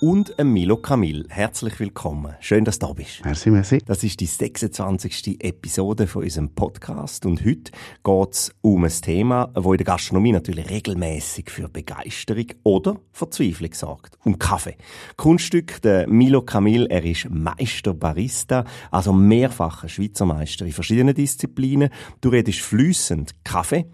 und 0.00 0.34
Milo 0.42 0.76
Kamil. 0.76 1.26
Herzlich 1.28 1.80
willkommen. 1.80 2.34
Schön, 2.40 2.64
dass 2.64 2.78
du 2.78 2.86
da 2.86 2.92
bist. 2.92 3.24
Merci, 3.24 3.50
merci. 3.50 3.78
Das 3.84 4.02
ist 4.04 4.20
die 4.20 4.26
26. 4.26 5.42
Episode 5.42 6.06
von 6.06 6.22
unserem 6.22 6.50
Podcast 6.50 7.24
und 7.24 7.44
heute 7.44 7.72
geht 8.04 8.32
es 8.32 8.52
um 8.60 8.84
ein 8.84 8.90
Thema, 8.90 9.50
wo 9.54 9.72
in 9.72 9.78
der 9.78 9.86
Gastronomie 9.86 10.32
natürlich 10.32 10.68
regelmäßig 10.68 11.50
für 11.50 11.68
Begeisterung 11.68 12.46
oder 12.62 12.96
Verzweiflung 13.12 13.72
sorgt. 13.72 14.18
Um 14.24 14.38
Kaffee. 14.38 14.76
Kunststück, 15.16 15.80
der 15.82 16.08
Milo 16.08 16.42
Kamil, 16.42 16.86
er 16.86 17.04
ist 17.04 17.28
Meister 17.30 17.94
Barista, 17.94 18.64
also 18.90 19.12
mehrfacher 19.12 19.88
Schweizer 19.88 20.26
Meister 20.26 20.66
in 20.66 20.72
verschiedenen 20.72 21.14
Disziplinen. 21.14 21.90
Du 22.20 22.28
redest 22.28 22.60
flüssend 22.60 23.34
Kaffee 23.44 23.86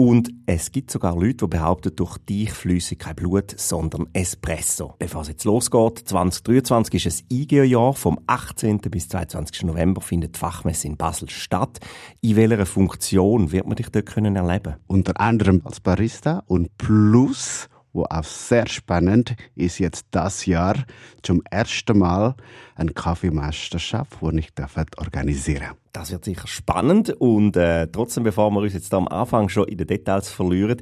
und 0.00 0.30
es 0.46 0.70
gibt 0.70 0.92
sogar 0.92 1.16
Leute, 1.16 1.38
die 1.38 1.48
behaupten, 1.48 1.96
durch 1.96 2.18
dich 2.18 2.52
flüsse 2.52 2.94
kein 2.94 3.16
Blut, 3.16 3.52
sondern 3.56 4.06
Espresso. 4.12 4.94
Bevor 5.00 5.22
es 5.22 5.28
jetzt 5.28 5.42
losgeht, 5.42 5.98
2023 6.08 7.06
ist 7.06 7.22
ein 7.22 7.36
IGO-Jahr. 7.36 7.94
Vom 7.94 8.20
18. 8.28 8.78
bis 8.78 9.08
22. 9.08 9.64
November 9.64 10.00
findet 10.00 10.36
die 10.36 10.38
Fachmesse 10.38 10.86
in 10.86 10.96
Basel 10.96 11.28
statt. 11.28 11.80
In 12.20 12.36
welcher 12.36 12.64
Funktion 12.64 13.50
wird 13.50 13.66
man 13.66 13.74
dich 13.74 13.88
dort 13.88 14.06
können 14.06 14.36
erleben? 14.36 14.76
Unter 14.86 15.20
anderem 15.20 15.62
als 15.64 15.80
Barista 15.80 16.44
und 16.46 16.78
plus 16.78 17.68
wo 17.92 18.04
auch 18.04 18.24
sehr 18.24 18.68
spannend 18.68 19.34
ist 19.54 19.78
jetzt 19.78 20.06
das 20.10 20.46
Jahr 20.46 20.76
zum 21.22 21.42
ersten 21.50 21.98
Mal 21.98 22.34
eine 22.74 22.92
Kaffeemeisterschaft, 22.92 24.12
die 24.22 24.38
ich 24.38 24.52
organisieren 24.98 25.72
Das 25.92 26.12
wird 26.12 26.24
sicher 26.24 26.46
spannend 26.46 27.10
und 27.18 27.56
äh, 27.56 27.88
trotzdem, 27.88 28.24
bevor 28.24 28.50
wir 28.50 28.60
uns 28.60 28.74
jetzt 28.74 28.94
am 28.94 29.08
Anfang 29.08 29.48
schon 29.48 29.66
in 29.68 29.78
den 29.78 29.86
Details 29.86 30.30
verlieren, 30.30 30.80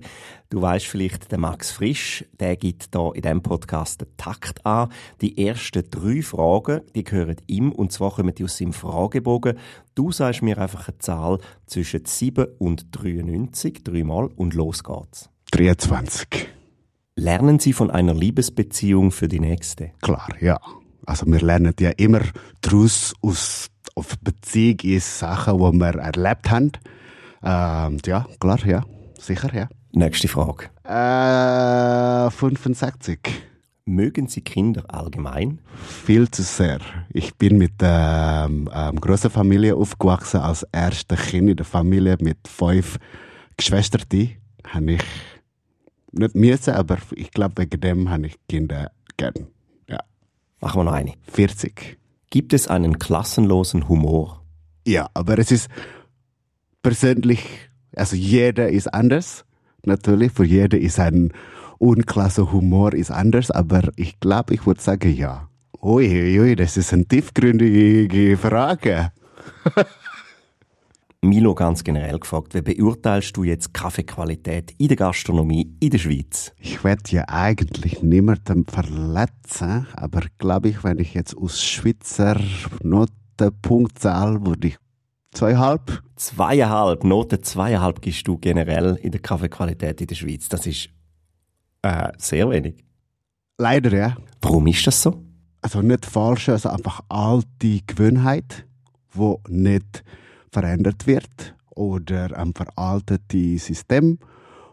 du 0.51 0.61
weißt 0.61 0.87
vielleicht, 0.87 1.31
der 1.31 1.39
Max 1.39 1.71
Frisch, 1.71 2.25
der 2.39 2.57
gibt 2.57 2.95
da 2.95 3.11
in 3.12 3.23
diesem 3.23 3.43
Podcast 3.43 4.03
den 4.03 4.09
Takt 4.17 4.65
an. 4.67 4.91
Die 5.21 5.47
ersten 5.47 5.89
drei 5.91 6.23
Fragen, 6.23 6.83
die 6.95 7.05
gehören 7.05 7.37
ihm 7.47 7.73
und 7.73 7.93
zwar 7.93 8.11
kommen 8.11 8.34
die 8.34 8.45
aus 8.45 8.59
seinem 8.59 8.73
Fragebogen. 8.73 9.59
Du 9.95 10.12
sagst 10.12 10.43
mir 10.43 10.59
einfach 10.59 10.89
eine 10.89 10.99
Zahl 10.99 11.39
zwischen 11.67 12.05
7 12.05 12.47
und 12.59 12.89
93, 12.93 13.84
dreimal 13.84 14.27
und 14.37 14.55
los 14.55 14.84
geht's. 14.84 15.31
23. 15.53 16.56
Lernen 17.19 17.59
Sie 17.59 17.72
von 17.72 17.91
einer 17.91 18.12
Liebesbeziehung 18.12 19.11
für 19.11 19.27
die 19.27 19.41
nächste? 19.41 19.92
Klar, 20.03 20.28
ja. 20.39 20.61
Also 21.06 21.25
wir 21.27 21.41
lernen 21.41 21.75
ja 21.81 21.91
immer 21.97 22.20
daraus 22.61 23.14
aus 23.22 23.69
auf 23.95 24.19
Beziehung 24.19 24.81
ist 24.83 25.20
Sachen, 25.20 25.56
die 25.56 25.78
wir 25.78 25.94
erlebt 25.94 26.50
haben. 26.50 26.72
Ähm, 27.42 27.97
ja, 28.05 28.27
klar, 28.39 28.59
ja. 28.67 28.84
Sicher, 29.19 29.55
ja. 29.55 29.69
Nächste 29.92 30.28
Frage. 30.28 30.67
Äh, 30.84 32.31
65. 32.31 33.19
Mögen 33.87 34.28
Sie 34.28 34.42
Kinder 34.42 34.84
allgemein? 34.89 35.61
Viel 36.05 36.31
zu 36.31 36.42
sehr. 36.42 36.81
Ich 37.09 37.34
bin 37.37 37.56
mit 37.56 37.83
einer 37.83 38.44
ähm, 38.47 38.69
ähm, 38.75 39.00
großen 39.00 39.31
Familie 39.31 39.75
aufgewachsen, 39.75 40.41
als 40.41 40.67
erste 40.70 41.17
Kind 41.17 41.48
in 41.48 41.56
der 41.56 41.64
Familie 41.64 42.19
mit 42.20 42.47
fünf 42.47 42.98
Geschwistern. 43.56 44.03
Habe 44.69 44.92
ich 44.92 45.03
nicht 46.12 46.35
müssen, 46.35 46.75
aber 46.75 46.99
ich 47.15 47.31
glaube, 47.31 47.62
wegen 47.62 47.81
dem 47.81 48.11
habe 48.11 48.27
ich 48.27 48.37
Kinder 48.49 48.91
gern. 49.17 49.49
Ja. 49.89 50.01
Machen 50.61 50.81
wir 50.81 50.85
noch 50.85 50.93
eine. 50.93 51.15
40. 51.33 51.99
Gibt 52.31 52.53
es 52.53 52.69
einen 52.69 52.99
klassenlosen 52.99 53.89
Humor? 53.89 54.43
Ja, 54.87 55.09
aber 55.15 55.39
es 55.39 55.51
ist 55.51 55.69
persönlich, 56.83 57.43
also 57.94 58.17
jeder 58.17 58.69
ist 58.69 58.93
anders. 58.93 59.44
Natürlich, 59.84 60.33
für 60.33 60.44
jeder 60.44 60.78
ist 60.78 60.99
ein 60.99 61.33
unklasse 61.78 62.53
Humor 62.53 62.94
ist 62.94 63.11
anders, 63.11 63.50
aber 63.50 63.91
ich 63.97 64.19
glaube, 64.21 64.55
ich 64.55 64.67
würde 64.67 64.81
sagen 64.81 65.15
ja. 65.15 65.49
Ui, 65.83 66.41
ui, 66.41 66.56
das 66.56 66.77
ist 66.77 66.93
eine 66.93 67.06
tiefgründige 67.06 68.37
Frage. 68.37 69.12
Milo 71.22 71.54
ganz 71.54 71.82
generell 71.82 72.19
gefragt, 72.19 72.54
wie 72.54 72.62
beurteilst 72.62 73.37
du 73.37 73.44
jetzt 73.44 73.75
Kaffeequalität 73.75 74.72
in 74.78 74.88
der 74.88 74.97
Gastronomie 74.97 75.75
in 75.81 75.91
der 75.91 75.99
Schweiz? 75.99 76.53
Ich 76.59 76.82
werde 76.84 77.10
ja 77.10 77.25
eigentlich 77.28 78.03
niemanden 78.03 78.65
verletzen, 78.66 79.87
aber 79.94 80.22
glaube 80.38 80.69
ich, 80.69 80.84
wenn 80.84 80.99
ich 80.99 81.15
jetzt 81.15 81.37
aus 81.37 81.62
Schweizer 81.62 82.41
Notenpunktzahl 82.82 84.44
würde 84.47 84.69
ich 84.69 84.76
zweieinhalb. 85.32 86.03
Zweieinhalb, 86.16 87.05
Note 87.05 87.41
zweieinhalb 87.41 88.00
gibst 88.00 88.26
du 88.26 88.38
generell 88.38 88.97
in 89.03 89.10
der 89.10 89.21
Kaffeequalität 89.21 90.00
in 90.00 90.06
der 90.06 90.15
Schweiz. 90.15 90.49
Das 90.49 90.66
ist 90.66 90.88
äh, 91.82 92.10
sehr 92.19 92.49
wenig. 92.50 92.76
Leider, 93.59 93.93
ja. 93.94 94.16
Warum 94.41 94.66
ist 94.66 94.87
das 94.87 95.03
so? 95.03 95.22
Also 95.60 95.82
nicht 95.82 96.06
falsch, 96.06 96.49
also 96.49 96.69
einfach 96.69 97.00
alte 97.09 97.81
Gewohnheit, 97.87 98.66
wo 99.10 99.41
nicht 99.49 100.05
verändert 100.51 101.07
wird 101.07 101.55
oder 101.75 102.37
ein 102.37 102.55
veraltetes 102.55 103.67
System 103.67 104.19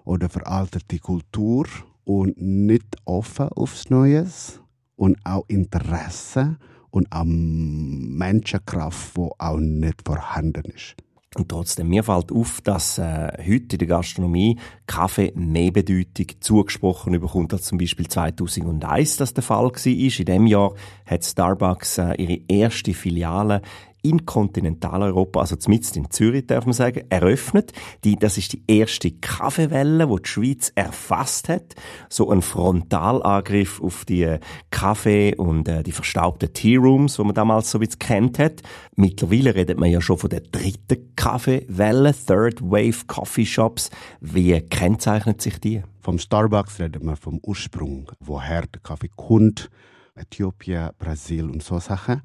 oder 0.05 0.29
veraltete 0.29 0.99
Kultur 0.99 1.65
und 2.05 2.39
nicht 2.41 2.97
offen 3.05 3.49
aufs 3.49 3.89
Neues 3.89 4.61
und 4.95 5.17
auch 5.25 5.45
Interesse 5.47 6.57
und 6.89 7.11
auch 7.11 7.25
Menschenkraft, 7.25 9.15
wo 9.15 9.33
auch 9.37 9.57
nicht 9.57 10.01
vorhanden 10.05 10.63
ist. 10.75 10.95
Und 11.35 11.49
trotzdem, 11.49 11.89
mir 11.89 12.03
fällt 12.03 12.31
auf, 12.31 12.61
dass 12.61 12.99
äh, 12.99 13.31
heute 13.39 13.73
in 13.75 13.79
der 13.79 13.87
Gastronomie 13.87 14.59
Kaffee 14.85 15.33
mehr 15.35 15.71
Bedeutung 15.71 16.27
zugesprochen 16.39 17.19
bekommt 17.19 17.53
als 17.53 17.63
zum 17.63 17.79
Beispiel 17.79 18.07
2001 18.07 19.17
das 19.17 19.33
der 19.33 19.43
Fall 19.43 19.65
war. 19.65 19.85
In 19.87 20.25
dem 20.25 20.45
Jahr 20.45 20.73
hat 21.07 21.25
Starbucks 21.25 21.97
äh, 21.97 22.13
ihre 22.21 22.39
erste 22.47 22.93
Filiale 22.93 23.63
in 24.03 24.25
Kontinentaleuropa, 24.25 25.39
also 25.39 25.55
zumindest 25.55 25.97
in 25.97 26.11
Zürich, 26.11 26.45
darf 26.45 26.65
man 26.65 26.73
sagen, 26.73 27.05
eröffnet. 27.09 27.71
Die, 28.03 28.17
das 28.17 28.37
ist 28.37 28.53
die 28.53 28.63
erste 28.67 29.11
Kaffeewelle, 29.11 30.07
die 30.07 30.21
die 30.21 30.29
Schweiz 30.29 30.71
erfasst 30.75 31.49
hat. 31.49 31.73
So 32.09 32.29
ein 32.29 32.41
Frontalangriff 32.41 33.81
auf 33.81 34.05
die 34.05 34.37
Kaffee- 34.69 35.35
und 35.35 35.67
äh, 35.67 35.83
die 35.83 35.93
verstaubten 35.93 36.53
Tea-Rooms, 36.53 37.15
die 37.15 37.23
man 37.23 37.33
damals 37.33 37.71
so 37.71 37.79
wie 37.79 37.87
es 37.87 37.97
kennt 37.97 38.37
hat. 38.39 38.61
Mittlerweile 38.95 39.55
redet 39.55 39.79
man 39.79 39.89
ja 39.89 40.01
schon 40.01 40.17
von 40.17 40.29
der 40.29 40.41
dritten 40.41 41.15
Kaffeewelle, 41.15 42.13
Third 42.13 42.61
Wave 42.61 43.05
Coffee 43.07 43.45
Shops. 43.45 43.89
Wie 44.19 44.59
kennzeichnet 44.59 45.41
sich 45.41 45.59
die? 45.59 45.81
Vom 46.01 46.19
Starbucks 46.19 46.81
reden 46.81 47.05
wir 47.05 47.15
vom 47.15 47.39
Ursprung, 47.41 48.11
woher 48.19 48.67
der 48.67 48.81
Kaffee 48.81 49.09
kommt. 49.15 49.69
Äthiopien, 50.15 50.89
Brasil 50.99 51.49
und 51.49 51.63
so 51.63 51.79
Sachen. 51.79 52.21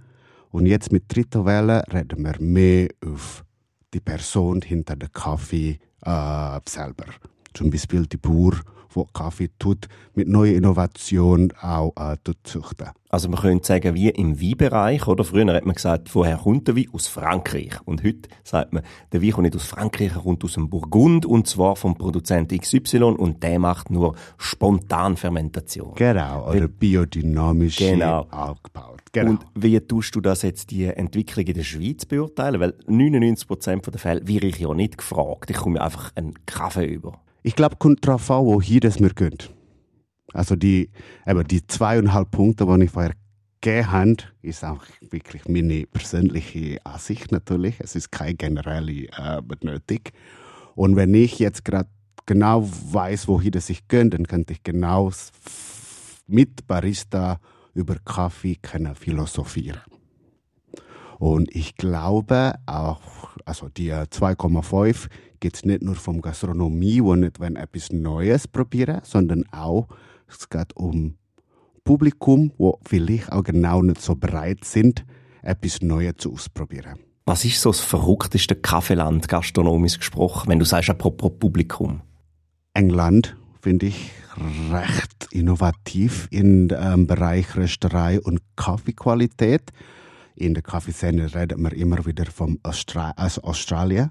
Und 0.50 0.66
jetzt 0.66 0.92
mit 0.92 1.04
dritter 1.08 1.44
Welle 1.44 1.82
reden 1.92 2.24
wir 2.24 2.36
mehr 2.40 2.88
auf 3.04 3.44
die 3.94 4.00
Person 4.00 4.62
hinter 4.62 4.96
dem 4.96 5.12
Kaffee 5.12 5.78
äh, 6.02 6.60
selber. 6.68 7.06
Zum 7.54 7.70
Beispiel 7.70 8.06
die 8.06 8.16
Bauer, 8.16 8.54
der 9.04 9.12
Kaffee 9.12 9.50
tut, 9.58 9.88
mit 10.14 10.28
neuen 10.28 10.56
Innovationen 10.56 11.52
auch 11.60 11.92
äh, 11.96 12.16
züchten. 12.44 12.88
Also 13.10 13.30
man 13.30 13.40
könnte 13.40 13.66
sagen, 13.66 13.94
wie 13.94 14.10
im 14.10 14.38
Weinbereich, 14.38 15.06
oder? 15.06 15.24
Früher 15.24 15.54
hat 15.54 15.64
man 15.64 15.74
gesagt, 15.74 16.14
woher 16.14 16.36
kommt 16.36 16.68
der 16.68 16.76
Wein? 16.76 16.88
Aus 16.92 17.06
Frankreich. 17.06 17.80
Und 17.86 18.04
heute 18.04 18.28
sagt 18.44 18.74
man, 18.74 18.82
der 19.12 19.22
Wein 19.22 19.32
kommt 19.32 19.44
nicht 19.44 19.56
aus 19.56 19.64
Frankreich, 19.64 20.12
er 20.14 20.22
kommt 20.22 20.44
aus 20.44 20.54
dem 20.54 20.68
Burgund, 20.68 21.24
und 21.24 21.46
zwar 21.46 21.76
vom 21.76 21.96
Produzenten 21.96 22.58
XY, 22.58 23.02
und 23.02 23.42
der 23.42 23.58
macht 23.58 23.90
nur 23.90 24.14
Spontanfermentation. 24.36 25.94
Genau, 25.94 26.50
oder 26.50 26.68
biodynamisch 26.68 27.76
genau. 27.76 28.26
aufgebaut. 28.30 29.00
Genau. 29.12 29.30
Und 29.30 29.46
wie 29.54 29.80
tust 29.80 30.14
du 30.14 30.20
das 30.20 30.42
jetzt, 30.42 30.70
die 30.70 30.84
Entwicklung 30.84 31.46
in 31.46 31.54
der 31.54 31.62
Schweiz 31.62 32.04
beurteilen? 32.04 32.60
Weil 32.60 32.74
99% 32.86 33.90
der 33.90 34.00
Fälle 34.00 34.28
wäre 34.28 34.46
ich 34.46 34.58
ja 34.58 34.74
nicht 34.74 34.98
gefragt. 34.98 35.48
Ich 35.48 35.56
komme 35.56 35.80
einfach 35.80 36.12
einen 36.14 36.34
Kaffee 36.44 36.84
über. 36.84 37.18
Ich 37.42 37.54
glaube, 37.54 37.76
kommt 37.76 38.06
darauf 38.06 38.30
an, 38.30 38.44
wohin 38.44 38.80
das 38.80 39.00
wir 39.00 39.10
gehen. 39.10 39.38
Also 40.32 40.56
die, 40.56 40.90
eben 41.26 41.46
die 41.46 41.66
zweieinhalb 41.66 42.30
Punkte, 42.30 42.66
die 42.66 42.84
ich 42.84 42.90
vorher 42.90 43.14
gegeben 43.60 43.90
habe, 43.90 44.16
ist 44.42 44.64
auch 44.64 44.82
wirklich 45.10 45.48
meine 45.48 45.86
persönliche 45.86 46.84
Ansicht 46.84 47.32
natürlich. 47.32 47.76
Es 47.78 47.94
ist 47.94 48.10
keine 48.10 48.34
generelle 48.34 49.04
äh, 49.04 49.42
Benötigung. 49.42 50.12
Und 50.74 50.96
wenn 50.96 51.14
ich 51.14 51.38
jetzt 51.38 51.64
gerade 51.64 51.88
genau 52.26 52.68
weiß, 52.68 53.26
wohin 53.26 53.52
das 53.52 53.70
ich 53.70 53.88
gehe, 53.88 54.08
dann 54.08 54.26
könnte 54.26 54.52
ich 54.52 54.62
genau 54.62 55.10
mit 56.26 56.66
Barista 56.66 57.40
über 57.74 57.96
Kaffee 58.04 58.56
können 58.56 58.94
philosophieren. 58.94 59.80
Und 61.18 61.54
ich 61.54 61.74
glaube 61.76 62.54
auch, 62.66 63.00
also 63.48 63.68
die 63.68 63.92
2,5 63.92 65.08
geht 65.40 65.56
es 65.56 65.64
nicht 65.64 65.82
nur 65.82 65.94
vom 65.94 66.20
Gastronomie, 66.20 67.02
wo 67.02 67.14
nicht 67.14 67.40
wenn 67.40 67.56
etwas 67.56 67.90
Neues 67.90 68.46
probieren, 68.46 69.00
sondern 69.04 69.44
auch, 69.50 69.88
es 70.28 70.48
geht 70.48 70.76
um 70.76 71.16
Publikum, 71.84 72.52
wo 72.58 72.78
vielleicht 72.86 73.32
auch 73.32 73.42
genau 73.42 73.82
nicht 73.82 74.00
so 74.02 74.14
bereit 74.14 74.64
sind, 74.64 75.04
etwas 75.42 75.80
Neues 75.80 76.14
zu 76.18 76.32
ausprobieren. 76.34 76.98
Was 77.24 77.44
ist 77.44 77.60
so 77.60 77.70
das 77.70 77.80
verrückteste 77.80 78.54
Kaffeeland 78.54 79.28
gastronomisch 79.28 79.98
gesprochen, 79.98 80.48
wenn 80.48 80.58
du 80.58 80.64
sagst 80.64 80.90
apropos 80.90 81.32
Publikum? 81.38 82.02
England 82.74 83.36
finde 83.60 83.86
ich 83.86 84.10
recht 84.70 85.28
innovativ 85.30 86.28
im 86.30 86.68
ähm, 86.70 87.06
Bereich 87.06 87.56
Rösterei 87.56 88.20
und 88.20 88.40
Kaffeequalität. 88.56 89.72
In 90.40 90.54
der 90.54 90.62
Kaffeeszene 90.62 91.34
redet 91.34 91.58
man 91.58 91.72
immer 91.72 92.06
wieder 92.06 92.24
vom 92.26 92.60
Austra 92.62 93.10
also 93.16 93.42
Australien. 93.42 94.10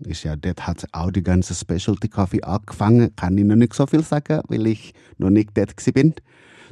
Ist 0.00 0.24
ja, 0.24 0.34
dort 0.34 0.66
hat 0.66 0.86
auch 0.92 1.10
die 1.10 1.22
ganze 1.22 1.54
Specialty 1.54 2.08
Kaffee 2.08 2.42
angefangen. 2.42 3.14
Kann 3.14 3.36
ich 3.36 3.44
noch 3.44 3.56
nicht 3.56 3.74
so 3.74 3.86
viel 3.86 4.02
sagen, 4.02 4.40
weil 4.48 4.66
ich 4.66 4.94
noch 5.18 5.28
nicht 5.28 5.50
dort 5.52 5.76
bin. 5.92 6.14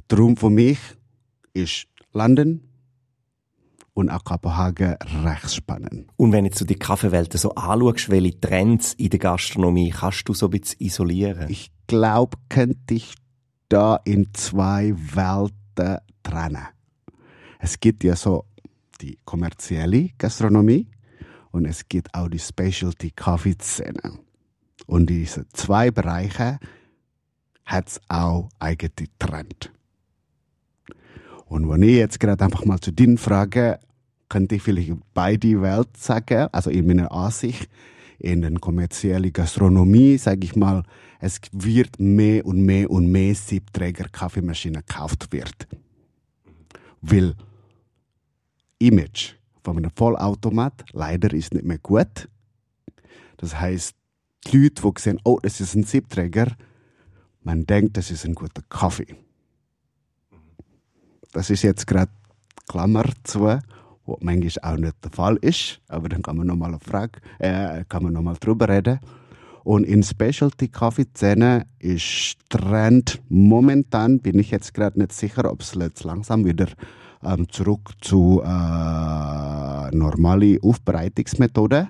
Darum 0.09 0.39
für 0.39 0.49
mich 0.49 0.79
ist 1.53 1.87
London 2.15 2.63
und 3.93 4.09
auch 4.09 4.25
Kopenhagen 4.25 4.97
recht 5.23 5.53
spannend. 5.53 6.07
Und 6.17 6.33
wenn 6.33 6.47
du 6.47 6.65
die 6.65 6.75
Kaffeewelt 6.75 7.35
so 7.35 7.55
anschaust, 7.57 8.09
welche 8.09 8.41
Trends 8.41 8.95
in 8.95 9.11
der 9.11 9.19
Gastronomie 9.19 9.91
kannst 9.91 10.27
du 10.31 10.33
so 10.33 10.47
ein 10.47 10.59
bisschen 10.59 10.81
isolieren? 10.81 11.51
Ich 11.51 11.71
glaube, 11.89 12.39
könnte 12.49 12.95
ich 12.95 13.15
da 13.69 13.97
in 14.05 14.33
zwei 14.33 14.95
Welten 14.97 15.99
trennen. 16.23 16.69
Es 17.59 17.79
gibt 17.81 18.03
ja 18.03 18.17
so 18.17 18.47
die 19.01 19.19
kommerzielle 19.25 20.11
Gastronomie 20.19 20.89
und 21.51 21.67
es 21.67 21.89
gibt 21.89 22.15
auch 22.15 22.29
die 22.29 22.39
Specialty 22.39 23.11
Coffee 23.11 23.57
Szene. 23.61 24.19
Und 24.87 25.09
diese 25.09 25.47
zwei 25.49 25.91
Bereiche 25.91 26.59
hat 27.65 27.89
es 27.89 28.01
auch 28.09 28.49
eigene 28.59 29.09
Trend. 29.19 29.73
Und 31.47 31.69
wenn 31.69 31.83
ich 31.83 31.97
jetzt 31.97 32.21
gerade 32.21 32.45
einfach 32.45 32.65
mal 32.65 32.81
zu 32.81 32.93
dir 32.93 33.17
frage, 33.17 33.79
könnte 34.29 34.57
ich 34.57 34.63
vielleicht 34.63 34.93
beide 35.13 35.63
Welt 35.63 35.97
sagen, 35.97 36.49
also 36.51 36.71
in 36.71 36.87
meiner 36.87 37.13
Ansicht, 37.13 37.69
in 38.19 38.41
der 38.41 38.53
kommerziellen 38.55 39.33
Gastronomie, 39.33 40.19
sage 40.19 40.45
ich 40.45 40.57
mal, 40.57 40.83
es 41.21 41.41
wird 41.53 42.01
mehr 42.01 42.45
und 42.45 42.61
mehr 42.61 42.91
und 42.91 43.11
mehr 43.11 43.35
Siebträger 43.35 44.09
Kaffeemaschinen 44.09 44.83
gekauft 44.85 45.33
wird. 45.33 45.69
Weil 47.01 47.35
Image 48.79 49.35
von 49.63 49.79
einem 49.79 49.91
Vollautomat 49.95 50.85
leider 50.93 51.33
ist 51.33 51.55
nicht 51.55 51.65
mehr 51.65 51.79
gut. 51.79 52.29
Das 53.37 53.59
heißt, 53.59 53.95
die 54.47 54.59
Leute, 54.59 54.83
die 54.83 55.01
sehen, 55.01 55.21
oh, 55.25 55.39
das 55.43 55.61
ist 55.61 55.75
ein 55.75 55.85
Siebträger, 55.85 56.49
man 57.43 57.67
denkt, 57.67 57.97
das 57.97 58.11
ist 58.11 58.25
ein 58.25 58.35
guter 58.35 58.63
Kaffee. 58.69 59.17
Das 61.33 61.51
ist 61.51 61.63
jetzt 61.63 61.87
gerade 61.87 62.13
Klammer 62.69 63.05
zu, 63.25 63.43
was 63.43 63.61
manchmal 64.21 64.73
auch 64.73 64.79
nicht 64.79 65.05
der 65.05 65.11
Fall 65.11 65.37
ist, 65.37 65.81
aber 65.89 66.09
dann 66.09 66.23
kann 66.23 66.37
man 66.37 66.47
nochmal 66.47 66.79
Frage, 66.79 67.21
äh, 67.39 67.85
kann 67.89 68.03
man 68.05 68.13
nochmal 68.13 68.37
drüber 68.39 68.69
reden. 68.69 69.01
Und 69.65 69.85
in 69.85 70.03
Specialty 70.03 70.69
Kaffeeszene 70.69 71.67
ist 71.79 72.37
Trend 72.51 73.23
momentan, 73.29 74.21
bin 74.21 74.39
ich 74.39 74.51
jetzt 74.51 74.75
gerade 74.75 74.99
nicht 74.99 75.13
sicher, 75.13 75.51
ob 75.51 75.63
es 75.63 75.75
jetzt 75.75 76.05
langsam 76.05 76.45
wieder 76.45 76.69
ähm, 77.27 77.49
zurück 77.49 77.91
zu 78.01 78.43
äh, 78.43 79.97
normale 79.97 80.59
Aufbereitungsmethode. 80.63 81.89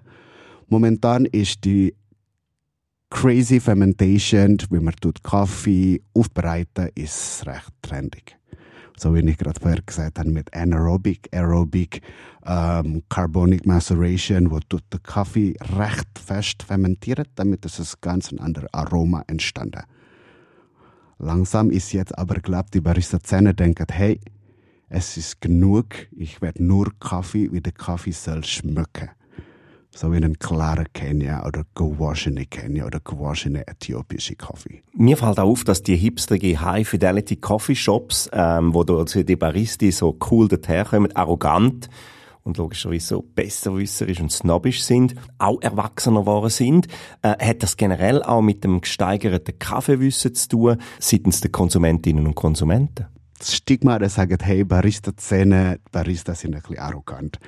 Momentan 0.69 1.27
ist 1.27 1.65
die 1.65 1.95
Crazy 3.11 3.61
Fermentation, 3.61 4.59
wie 4.71 4.81
man 4.81 4.95
tut 5.01 5.23
Kaffee 5.23 6.03
aufbereiten, 6.15 6.91
ist 6.95 7.47
recht 7.47 7.73
trendig. 7.81 8.37
So 8.97 9.15
wie 9.15 9.21
ich 9.21 9.39
gerade 9.39 9.61
vorher 9.61 9.83
gesagt 9.83 10.19
habe, 10.19 10.31
mit 10.31 10.53
Anaerobic, 10.55 11.29
Aerobic, 11.33 12.01
ähm, 12.47 13.03
Carbonic 13.09 13.67
Maceration, 13.67 14.51
wo 14.51 14.61
tut 14.61 14.83
der 14.93 15.01
Kaffee 15.01 15.55
recht 15.77 16.19
fest 16.19 16.63
fermentiert, 16.63 17.29
damit 17.35 17.65
es 17.65 17.79
ein 17.79 17.99
ganz 18.01 18.33
anderes 18.33 18.73
Aroma 18.73 19.23
entstanden. 19.27 19.83
Langsam 21.19 21.71
ist 21.71 21.93
jetzt 21.93 22.17
aber, 22.19 22.37
glaube 22.37 22.71
die 22.73 22.81
Barista-Szene 22.81 23.55
denkt, 23.55 23.93
hey, 23.93 24.21
es 24.95 25.17
ist 25.17 25.41
genug, 25.41 25.87
ich 26.17 26.41
werde 26.41 26.63
nur 26.63 26.93
Kaffee, 27.01 27.51
wie 27.51 27.61
der 27.61 27.73
Kaffee 27.73 28.13
soll 28.13 28.45
schmecken. 28.45 29.11
So 29.91 30.13
wie 30.13 30.17
einen 30.17 30.39
klaren 30.39 30.87
Kenia 30.93 31.45
oder 31.45 31.65
gewaschene 31.75 32.47
Kenia 32.47 32.87
oder 32.87 33.01
gewaschene 33.01 33.67
äthiopische 33.67 34.37
Kaffee. 34.37 34.83
Mir 34.93 35.17
fällt 35.17 35.41
auch 35.41 35.51
auf, 35.51 35.65
dass 35.65 35.83
die 35.83 35.97
hipsterige 35.97 36.61
High-Fidelity 36.61 37.37
Coffee 37.37 37.75
Shops, 37.75 38.31
ähm, 38.33 38.73
wo 38.73 38.85
die 38.85 39.37
Baristi 39.37 39.91
so 39.91 40.17
cool 40.31 40.47
daherkommen, 40.47 41.15
arrogant 41.17 41.89
und 42.45 42.59
logischerweise 42.59 43.07
so 43.07 43.23
besserwisserisch 43.35 44.21
und 44.21 44.31
snobbisch 44.31 44.85
sind, 44.85 45.17
auch 45.39 45.61
erwachsener 45.61 46.21
geworden 46.21 46.51
sind. 46.51 46.87
Äh, 47.23 47.45
hat 47.45 47.65
das 47.65 47.77
generell 47.77 48.23
auch 48.23 48.43
mit 48.43 48.63
dem 48.63 48.81
gesteigerten 48.81 49.59
Kaffeewissen 49.59 50.35
zu 50.35 50.49
tun, 50.49 50.77
seitens 51.01 51.41
der 51.41 51.51
Konsumentinnen 51.51 52.27
und 52.27 52.37
Konsumenten? 52.37 53.07
Das 53.39 53.55
Stigma, 53.55 53.99
das 53.99 54.15
sagt, 54.15 54.45
hey, 54.45 54.65
Barista-Szene, 54.65 55.81
Baristas 55.91 56.41
sind 56.41 56.55
ein 56.55 56.63
bisschen 56.63 56.79
arrogant. 56.79 57.39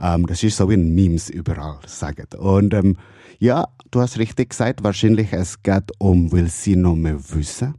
Ähm, 0.00 0.26
das 0.26 0.42
ist 0.42 0.56
so 0.56 0.68
wie 0.68 0.74
ein 0.74 0.94
Memes 0.94 1.30
überall, 1.30 1.78
sagen. 1.86 2.26
Und 2.38 2.74
ähm, 2.74 2.96
ja, 3.38 3.68
du 3.90 4.00
hast 4.00 4.18
richtig 4.18 4.50
gesagt, 4.50 4.82
wahrscheinlich 4.82 5.32
es 5.32 5.62
geht 5.62 5.90
um, 5.98 6.32
weil 6.32 6.48
sie 6.48 6.76
noch 6.76 6.96
mehr 6.96 7.18
wissen 7.30 7.74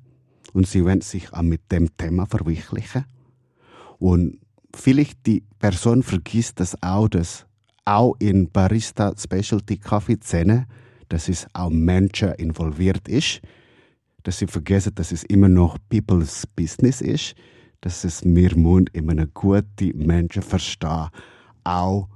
und 0.54 0.68
sie 0.68 0.84
wollen 0.84 1.02
sich 1.02 1.34
auch 1.34 1.42
mit 1.42 1.72
dem 1.72 1.96
Thema 1.98 2.26
verwirklichen. 2.26 3.06
Und 4.00 4.40
vielleicht 4.76 5.26
die 5.28 5.44
Person 5.60 6.04
vergisst 6.04 6.60
das 6.60 6.82
auch, 6.82 7.08
dass 7.10 7.46
auch 7.86 8.16
in 8.20 8.50
Barista 8.50 9.14
Specialty 9.18 9.78
Kaffee 9.78 10.18
Szene, 10.22 10.68
dass 11.10 11.30
es 11.30 11.48
auch 11.54 11.70
Menschen 11.70 12.34
involviert 12.34 13.08
ist, 13.08 13.42
dass 14.24 14.40
sie 14.40 14.48
vergessen, 14.48 14.94
dass 14.96 15.12
es 15.12 15.24
immer 15.24 15.50
noch 15.50 15.78
People's 15.90 16.48
Business 16.48 17.02
ist, 17.02 17.36
dass 17.82 18.04
es 18.04 18.24
mir 18.24 18.56
Mund 18.56 18.90
immer 18.94 19.14
eine 19.14 19.28
gute 19.28 19.94
Menschen 19.96 20.44
verstehen, 20.44 21.10
auch 21.64 22.08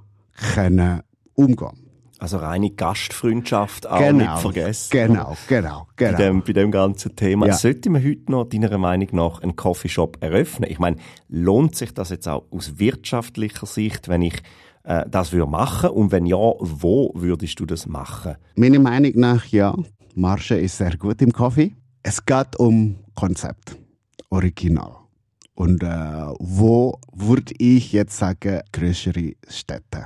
können 0.53 1.01
umgehen. 1.33 1.85
Also 2.17 2.37
reine 2.37 2.71
Gastfreundschaft 2.71 3.87
auch 3.87 3.99
genau, 3.99 4.31
nicht 4.31 4.41
vergessen. 4.41 4.89
Genau, 4.91 5.35
genau, 5.47 5.87
genau. 5.97 6.11
Bei 6.11 6.23
dem, 6.23 6.41
bei 6.43 6.53
dem 6.53 6.71
ganzen 6.71 7.15
Thema. 7.15 7.47
Ja. 7.47 7.53
Sollte 7.53 7.89
man 7.89 8.03
heute 8.03 8.31
noch, 8.31 8.45
deiner 8.45 8.77
Meinung 8.77 9.09
nach, 9.11 9.41
einen 9.41 9.55
Coffeeshop 9.55 10.17
eröffnen? 10.21 10.69
Ich 10.71 10.79
meine, 10.79 10.95
lohnt 11.27 11.75
sich 11.75 11.93
das 11.93 12.09
jetzt 12.09 12.27
auch 12.27 12.45
aus 12.51 12.79
wirtschaftlicher 12.79 13.65
Sicht, 13.65 14.07
wenn 14.07 14.21
ich 14.21 14.41
äh, 14.83 15.03
das 15.09 15.33
würde 15.33 15.49
machen? 15.49 15.89
Und 15.89 16.11
wenn 16.13 16.25
ja, 16.25 16.37
wo 16.37 17.11
würdest 17.15 17.59
du 17.59 17.65
das 17.65 17.85
machen? 17.85 18.35
Meiner 18.55 18.79
Meinung 18.79 19.11
nach 19.15 19.45
ja. 19.47 19.75
Marge 20.15 20.55
ist 20.55 20.77
sehr 20.77 20.95
gut 20.95 21.21
im 21.21 21.33
Kaffee. 21.33 21.75
Es 22.07 22.23
geht 22.23 22.55
um 22.59 22.97
Konzept, 23.15 23.75
Original. 24.29 24.95
Und 25.55 25.81
äh, 25.81 25.87
wo 26.37 26.99
würde 27.11 27.55
ich 27.57 27.93
jetzt 27.93 28.15
sagen, 28.15 28.61
größere 28.71 29.33
Städte? 29.47 30.05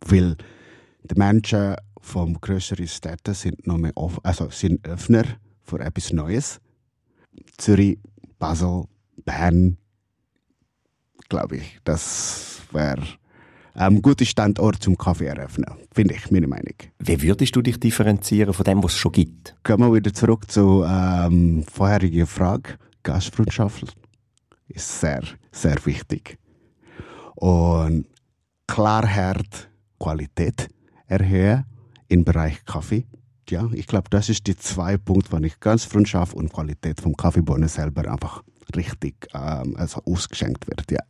Weil 0.00 0.36
die 1.04 1.14
Menschen 1.14 1.76
vom 2.00 2.40
größeren 2.40 2.88
Städten 2.88 3.34
sind 3.34 3.68
noch 3.68 3.78
mehr 3.78 3.92
offen, 3.94 4.18
also 4.24 4.50
sind 4.50 4.84
Öffner 4.84 5.22
für 5.62 5.78
etwas 5.78 6.12
Neues. 6.12 6.60
Zürich, 7.56 8.00
Basel, 8.40 8.86
Bern, 9.24 9.76
glaube 11.28 11.58
ich, 11.58 11.78
das 11.84 12.62
wäre 12.72 13.06
ein 13.80 14.02
guter 14.02 14.26
Standort 14.26 14.82
zum 14.82 14.96
Kaffee 14.96 15.26
eröffnen, 15.26 15.66
finde 15.92 16.14
ich, 16.14 16.30
meine 16.30 16.46
Meinung. 16.46 16.74
Wie 16.98 17.22
würdest 17.22 17.56
du 17.56 17.62
dich 17.62 17.80
differenzieren 17.80 18.52
von 18.52 18.64
dem, 18.64 18.82
was 18.82 18.92
es 18.92 18.98
schon 18.98 19.12
gibt? 19.12 19.56
Kommen 19.62 19.88
wir 19.88 19.94
wieder 19.94 20.12
zurück 20.12 20.50
zur 20.50 20.86
ähm, 20.86 21.64
vorherigen 21.70 22.26
Frage. 22.26 22.74
Gastfreundschaft 23.02 23.96
ist 24.68 25.00
sehr, 25.00 25.22
sehr 25.50 25.76
wichtig. 25.86 26.38
Und 27.36 28.06
Klarheit, 28.66 29.70
Qualität 29.98 30.68
erhöhen 31.06 31.64
im 32.08 32.24
Bereich 32.24 32.62
Kaffee. 32.66 33.06
Ja, 33.48 33.68
ich 33.72 33.86
glaube, 33.86 34.10
das 34.10 34.28
ist 34.28 34.46
die 34.46 34.56
zwei 34.56 34.98
Punkte, 34.98 35.32
wenn 35.32 35.44
ich 35.44 35.58
Gastfreundschaft 35.58 36.34
und 36.34 36.52
Qualität 36.52 37.00
vom 37.00 37.16
Kaffeebohnen 37.16 37.68
selber 37.68 38.12
einfach 38.12 38.42
richtig 38.76 39.26
ähm, 39.34 39.74
also 39.76 40.02
ausgeschenkt 40.04 40.68
wird. 40.68 40.90
Ja. 40.90 41.00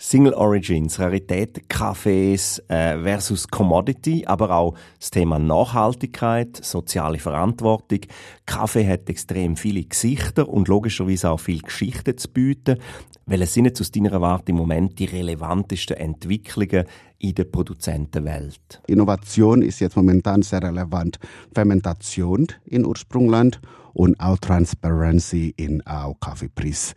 Single 0.00 0.34
Origins, 0.34 1.00
Rarität, 1.00 1.68
Kaffees 1.68 2.62
äh, 2.68 2.96
versus 3.02 3.48
Commodity, 3.48 4.24
aber 4.26 4.52
auch 4.52 4.74
das 5.00 5.10
Thema 5.10 5.40
Nachhaltigkeit, 5.40 6.56
soziale 6.56 7.18
Verantwortung. 7.18 8.02
Kaffee 8.46 8.86
hat 8.86 9.10
extrem 9.10 9.56
viele 9.56 9.82
Gesichter 9.82 10.48
und 10.48 10.68
logischerweise 10.68 11.30
auch 11.30 11.40
viel 11.40 11.62
Geschichten 11.62 12.16
zu 12.16 12.28
bieten. 12.28 12.78
Welche 13.26 13.46
sind 13.46 13.64
jetzt 13.64 13.80
aus 13.80 13.90
deiner 13.90 14.20
Warte 14.20 14.52
im 14.52 14.58
Moment 14.58 15.00
die 15.00 15.06
relevantesten 15.06 15.96
Entwicklungen 15.96 16.84
in 17.18 17.34
der 17.34 17.44
Produzentenwelt? 17.44 18.80
Innovation 18.86 19.62
ist 19.62 19.80
jetzt 19.80 19.96
momentan 19.96 20.42
sehr 20.42 20.62
relevant. 20.62 21.18
Fermentation 21.52 22.46
in 22.64 22.86
Ursprungland 22.86 23.60
und 23.94 24.18
auch 24.20 24.38
Transparency 24.38 25.52
in 25.56 25.84
auch 25.84 26.14
Kaffeepreis. 26.20 26.94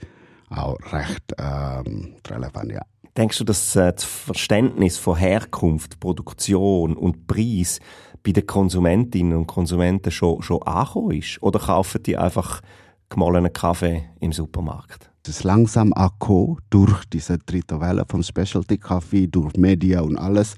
Auch 0.51 0.77
recht 0.91 1.33
ähm, 1.37 2.15
relevant, 2.27 2.71
ja. 2.71 2.81
Denkst 3.17 3.39
du, 3.39 3.43
dass 3.43 3.75
äh, 3.75 3.91
das 3.91 4.03
Verständnis 4.03 4.97
von 4.97 5.17
Herkunft, 5.17 5.99
Produktion 5.99 6.95
und 6.95 7.27
Preis 7.27 7.79
bei 8.23 8.31
den 8.31 8.45
Konsumentinnen 8.45 9.37
und 9.37 9.47
Konsumenten 9.47 10.11
schon, 10.11 10.41
schon 10.41 10.61
angekommen 10.63 11.17
ist? 11.17 11.41
Oder 11.41 11.59
kaufen 11.59 12.03
die 12.03 12.17
einfach 12.17 12.61
gemahlenen 13.09 13.51
Kaffee 13.51 14.09
im 14.19 14.31
Supermarkt? 14.31 15.11
Es 15.23 15.37
ist 15.37 15.43
langsam 15.43 15.93
angekommen 15.93 16.57
durch 16.69 17.05
diese 17.05 17.37
dritte 17.37 17.79
Welle 17.79 18.05
vom 18.07 18.23
Specialty 18.23 18.77
Kaffee, 18.77 19.27
durch 19.27 19.55
Media 19.57 20.01
und 20.01 20.17
alles. 20.17 20.55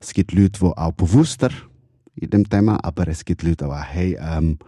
Es 0.00 0.12
gibt 0.12 0.32
Leute, 0.32 0.60
die 0.60 0.66
auch 0.66 0.92
bewusster 0.92 1.50
in 2.16 2.30
dem 2.30 2.48
Thema, 2.48 2.78
aber 2.82 3.08
es 3.08 3.24
gibt 3.24 3.42
Leute, 3.42 3.64
die 3.64 3.70
auch, 3.70 3.82
hey, 3.82 4.18
ähm, 4.20 4.58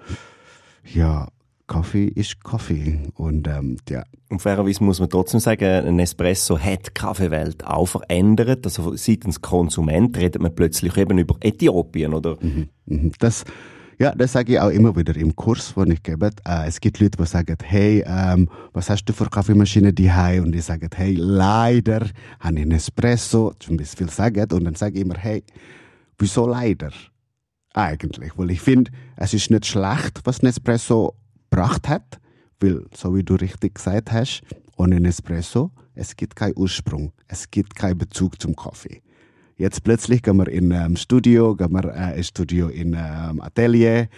ja, 0.85 1.29
Kaffee 1.67 2.07
ist 2.07 2.43
Kaffee. 2.45 3.01
Und 3.15 3.49
ähm, 3.49 3.77
ja. 3.89 4.05
Und 4.29 4.41
fairerweise 4.41 4.85
muss 4.85 5.01
man 5.01 5.09
trotzdem 5.09 5.41
sagen, 5.41 5.65
ein 5.65 5.99
Espresso 5.99 6.59
hat 6.59 6.89
die 6.89 6.91
Kaffeewelt 6.95 7.65
auch 7.65 7.87
verändert. 7.87 8.65
Also 8.65 8.97
seitens 8.97 9.41
Konsument 9.41 10.17
redet 10.17 10.41
man 10.41 10.55
plötzlich 10.55 10.97
eben 10.97 11.19
über 11.19 11.37
Äthiopien, 11.41 12.15
oder? 12.15 12.37
Mhm, 12.41 12.69
mhm. 12.87 13.13
Das, 13.19 13.45
ja, 13.99 14.15
das 14.15 14.33
sage 14.33 14.53
ich 14.53 14.61
auch 14.61 14.71
immer 14.71 14.95
wieder 14.95 15.17
im 15.17 15.35
Kurs, 15.35 15.75
den 15.75 15.93
ich 15.93 16.03
gebe. 16.03 16.31
Äh, 16.47 16.69
es 16.69 16.81
gibt 16.81 17.01
Leute, 17.01 17.19
die 17.19 17.27
sagen, 17.27 17.57
hey, 17.65 18.05
ähm, 18.07 18.49
was 18.73 18.89
hast 18.89 19.05
du 19.05 19.13
für 19.13 19.29
Kaffeemaschine 19.29 19.93
die 19.93 20.11
Und 20.41 20.53
die 20.53 20.61
sagen, 20.61 20.89
hey, 20.95 21.15
leider 21.15 22.07
habe 22.41 22.57
ich 22.57 22.63
einen 22.63 22.73
Espresso, 22.73 23.53
zum 23.59 23.77
Beispiel 23.77 24.09
sagen. 24.11 24.47
Und 24.53 24.65
dann 24.65 24.75
sage 24.75 24.97
ich 24.97 25.01
immer, 25.01 25.19
hey, 25.19 25.43
wieso 26.19 26.47
leider? 26.47 26.91
Eigentlich, 27.75 28.39
weil 28.39 28.53
ich 28.53 28.61
finde, 28.61 28.91
es 29.17 29.35
ist 29.35 29.51
nicht 29.51 29.67
schlecht, 29.67 30.21
was 30.25 30.43
ein 30.43 30.47
Espresso 30.47 31.15
gebracht 31.51 31.89
hat, 31.89 32.21
weil, 32.61 32.85
so 32.95 33.15
wie 33.15 33.23
du 33.23 33.35
richtig 33.35 33.77
gesagt 33.77 34.13
hast, 34.13 34.43
ohne 34.77 35.07
Espresso, 35.07 35.71
es 35.95 36.17
gibt 36.17 36.37
keinen 36.37 36.57
Ursprung, 36.57 37.13
es 37.29 37.51
gibt 37.51 37.75
keinen 37.75 37.99
Bezug 37.99 38.41
zum 38.41 38.55
Kaffee. 38.55 39.03
Jetzt 39.57 39.83
plötzlich 39.85 40.23
gehen 40.23 40.37
wir 40.37 40.49
in 40.49 40.71
ein 40.73 40.91
ähm, 40.93 40.97
Studio, 40.97 41.57
gehen 41.57 41.73
wir 41.73 41.85
äh, 41.87 42.17
ein 42.17 42.25
Studio 42.25 42.69
in 42.69 42.93
ähm, 42.93 43.41
Atelier. 43.41 44.09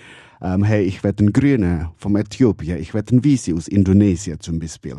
Ähm, 0.42 0.64
hey, 0.64 0.82
ich 0.82 1.04
werde 1.04 1.20
einen 1.20 1.32
Grünen 1.32 1.88
vom 1.96 2.16
Äthiopien, 2.16 2.78
ich 2.78 2.92
werde 2.92 3.12
einen 3.12 3.24
Visi 3.24 3.54
aus 3.54 3.68
Indonesien 3.68 4.40
zum 4.40 4.58
Beispiel. 4.58 4.96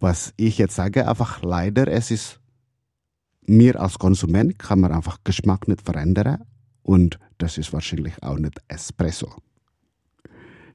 Was 0.00 0.32
ich 0.36 0.58
jetzt 0.58 0.76
sage, 0.76 1.06
einfach 1.06 1.42
leider, 1.42 1.88
es 1.88 2.10
ist 2.10 2.40
mir 3.46 3.80
als 3.80 3.98
Konsument 3.98 4.58
kann 4.58 4.80
man 4.80 4.92
einfach 4.92 5.18
Geschmack 5.24 5.68
nicht 5.68 5.82
verändern 5.82 6.42
und 6.82 7.18
das 7.38 7.58
ist 7.58 7.72
wahrscheinlich 7.72 8.22
auch 8.22 8.38
nicht 8.38 8.60
Espresso 8.68 9.30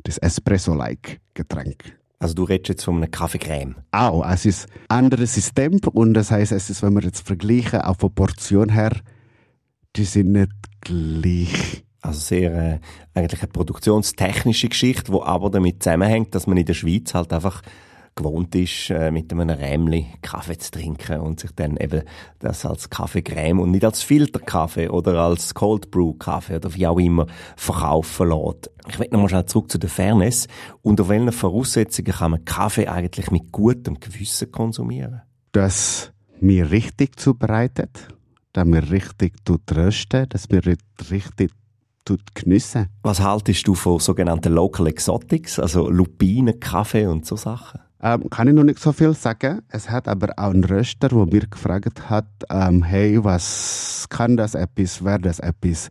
das 0.04 0.18
Espresso-like 0.18 1.20
Getränk. 1.34 1.98
Also 2.20 2.36
du 2.36 2.44
redest 2.44 2.70
jetzt 2.70 2.84
von 2.84 2.98
einer 2.98 3.08
Kaffeecreme? 3.08 3.76
Auch, 3.92 4.24
es 4.30 4.46
ist 4.46 4.68
ein 4.90 5.06
anderes 5.06 5.34
System 5.34 5.80
und 5.94 6.14
das 6.14 6.30
heißt, 6.30 6.52
es 6.52 6.70
ist, 6.70 6.84
wenn 6.84 6.94
wir 6.94 7.02
jetzt 7.02 7.26
vergleichen, 7.26 7.82
auch 7.82 7.98
von 7.98 8.14
Portion 8.14 8.70
her, 8.70 8.92
die 9.96 10.06
sind 10.06 10.32
nicht 10.32 10.52
gleich. 10.82 11.84
Also 12.02 12.20
sehr 12.20 12.54
äh, 12.54 12.80
eigentlich 13.14 13.42
eine 13.42 13.52
produktionstechnische 13.52 14.70
Geschichte, 14.70 15.12
die 15.12 15.22
aber 15.22 15.50
damit 15.50 15.84
zusammenhängt, 15.84 16.34
dass 16.34 16.48
man 16.48 16.58
in 16.58 16.66
der 16.66 16.74
Schweiz 16.74 17.14
halt 17.14 17.32
einfach 17.34 17.62
gewohnt 18.16 18.54
ist, 18.56 18.90
äh, 18.90 19.12
mit 19.12 19.32
einem 19.32 19.50
Rämli 19.50 20.08
Kaffee 20.22 20.58
zu 20.58 20.72
trinken 20.72 21.22
und 21.22 21.40
sich 21.40 21.52
dann 21.52 21.78
eben 21.78 22.04
das 22.40 22.66
als 22.66 22.90
Kaffeecreme 22.90 23.60
und 23.60 23.72
nicht 23.72 23.86
als 23.86 24.02
Filterkaffee 24.04 24.90
oder 24.90 25.20
als 25.20 25.54
Cold 25.54 25.92
Brew 25.92 26.14
Kaffee 26.14 26.58
oder 26.58 26.74
wie 26.74 26.88
auch 26.88 27.00
immer 27.00 27.28
verkaufen 27.56 28.30
lässt. 28.30 28.72
Ich 28.90 29.00
will 29.00 29.08
nochmal 29.12 29.30
schnell 29.30 29.46
zurück 29.46 29.72
zu 29.72 29.78
der 29.78 29.90
Fairness. 29.90 30.48
Unter 30.82 31.08
welchen 31.08 31.32
Voraussetzungen 31.32 32.14
kann 32.14 32.32
man 32.32 32.46
Kaffee 32.46 32.88
eigentlich 32.88 33.32
mit 33.32 33.52
gutem 33.52 34.00
Gewissen 34.00 34.52
konsumieren? 34.52 35.22
Dass 35.52 36.12
mir 36.40 36.72
richtig 36.72 37.20
zubereitet, 37.20 38.08
dass 38.54 38.66
mir 38.66 38.92
richtig 38.92 39.46
tut 39.46 39.62
rösten, 39.76 40.28
dass 40.30 40.50
mir 40.50 40.62
richtig 40.66 41.52
geniessen. 42.34 42.88
Was 43.04 43.22
haltest 43.22 43.68
du 43.68 43.76
von 43.76 44.00
sogenannten 44.00 44.54
Local 44.54 44.88
Exotics, 44.88 45.60
also 45.60 45.90
Lupinen, 45.90 46.60
Kaffee 46.60 47.08
und 47.08 47.26
so 47.26 47.36
Sachen? 47.36 47.80
Ähm, 48.04 48.30
kann 48.30 48.48
ich 48.48 48.56
noch 48.56 48.64
nicht 48.64 48.80
so 48.80 48.92
viel 48.92 49.14
sagen. 49.14 49.62
Es 49.70 49.90
hat 49.90 50.08
aber 50.08 50.34
auch 50.38 50.50
einen 50.50 50.64
Röster, 50.64 51.10
der 51.10 51.26
mir 51.26 51.48
gefragt 51.48 52.10
hat, 52.10 52.26
ähm, 52.50 52.84
hey, 52.84 53.24
was 53.24 54.08
kann 54.10 54.38
das 54.38 54.56
etwas, 54.56 55.04
wäre 55.04 55.20
das 55.20 55.40
etwas? 55.40 55.90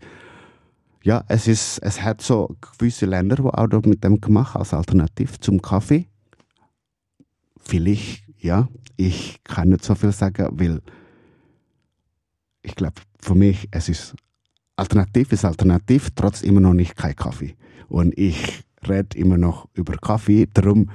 Ja, 1.02 1.25
es 1.29 1.47
ist, 1.47 1.79
es 1.79 2.02
hat 2.02 2.21
so 2.21 2.57
gewisse 2.79 3.07
Länder, 3.07 3.37
die 3.37 3.43
auch 3.45 3.85
mit 3.85 4.02
dem 4.02 4.21
gemacht 4.21 4.57
als 4.57 4.75
Alternativ 4.75 5.38
zum 5.38 5.62
Kaffee. 5.62 6.09
Vielleicht, 7.59 8.25
ja. 8.38 8.69
Ich 8.97 9.43
kann 9.45 9.71
nicht 9.71 9.85
so 9.85 9.95
viel 9.95 10.12
sagen, 10.12 10.49
weil 10.52 10.83
ich 12.62 12.75
glaube, 12.75 13.00
für 13.19 13.35
mich, 13.35 13.69
es 13.71 13.88
ist 13.88 14.14
Alternativ 14.76 15.33
ist 15.33 15.45
Alternativ, 15.45 16.09
trotz 16.14 16.43
immer 16.43 16.61
noch 16.61 16.73
nicht 16.73 16.97
kein 16.97 17.14
Kaffee. 17.14 17.55
Und 17.88 18.17
ich 18.19 18.64
rede 18.88 19.17
immer 19.17 19.37
noch 19.37 19.69
über 19.75 19.97
Kaffee, 19.97 20.49
darum 20.52 20.90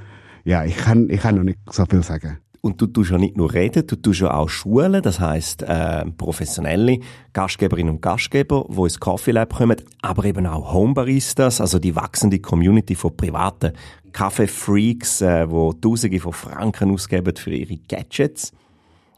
ja, 0.45 0.63
ich 0.63 0.77
kann, 0.77 1.09
ich 1.09 1.19
kann 1.19 1.35
noch 1.35 1.43
nicht 1.43 1.59
so 1.71 1.85
viel 1.85 2.03
sagen. 2.03 2.37
Und 2.61 2.81
du 2.81 2.87
tust 2.87 3.11
ja 3.11 3.19
nicht 3.19 3.37
nur 3.37 3.53
reden, 3.53 3.85
du 3.85 3.95
tust 3.95 4.21
ja 4.21 4.33
auch 4.33 4.49
schulen, 4.49 5.03
das 5.03 5.19
heisst 5.19 5.61
äh, 5.61 6.03
professionelle 6.17 6.99
Gastgeberinnen 7.31 7.95
und 7.95 8.01
Gastgeber, 8.01 8.65
die 8.67 8.81
ins 8.81 8.99
Coffee 8.99 9.31
Lab 9.31 9.53
kommen, 9.53 9.77
aber 10.01 10.25
eben 10.25 10.47
auch 10.47 10.73
Homebaristas, 10.73 11.61
also 11.61 11.77
die 11.77 11.95
wachsende 11.95 12.39
Community 12.39 12.95
von 12.95 13.15
privaten 13.15 13.73
Kaffeefreaks, 14.13 15.21
äh, 15.21 15.49
wo 15.49 15.73
Tausende 15.73 16.19
von 16.19 16.33
Franken 16.33 16.91
ausgeben 16.91 17.35
für 17.35 17.53
ihre 17.53 17.77
Gadgets. 17.87 18.51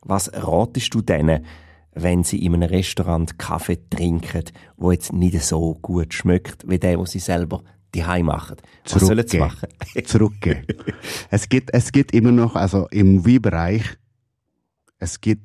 Was 0.02 0.30
ratest 0.34 0.94
du 0.94 1.02
denen, 1.02 1.46
wenn 1.94 2.24
sie 2.24 2.44
in 2.44 2.54
einem 2.54 2.70
Restaurant 2.70 3.40
Kaffee 3.40 3.80
trinken, 3.90 4.44
wo 4.76 4.92
jetzt 4.92 5.14
nicht 5.14 5.42
so 5.42 5.78
gut 5.82 6.14
schmeckt 6.14 6.70
wie 6.70 6.80
der, 6.80 7.00
wo 7.00 7.06
sie 7.06 7.20
selber 7.20 7.64
die 7.94 8.06
Heim 8.06 8.28
machen. 8.28 8.58
Was 8.90 9.02
sollen 9.02 9.28
sie 9.28 9.40
machen? 9.40 9.70
Zurückgehen. 10.06 10.66
es 11.30 11.50
gibt, 11.50 11.74
es 11.74 11.92
gibt 11.92 12.14
immer 12.14 12.32
noch, 12.32 12.56
also 12.56 12.88
im 12.90 13.26
Wie-Bereich, 13.26 13.98
es 15.00 15.22
gibt 15.22 15.44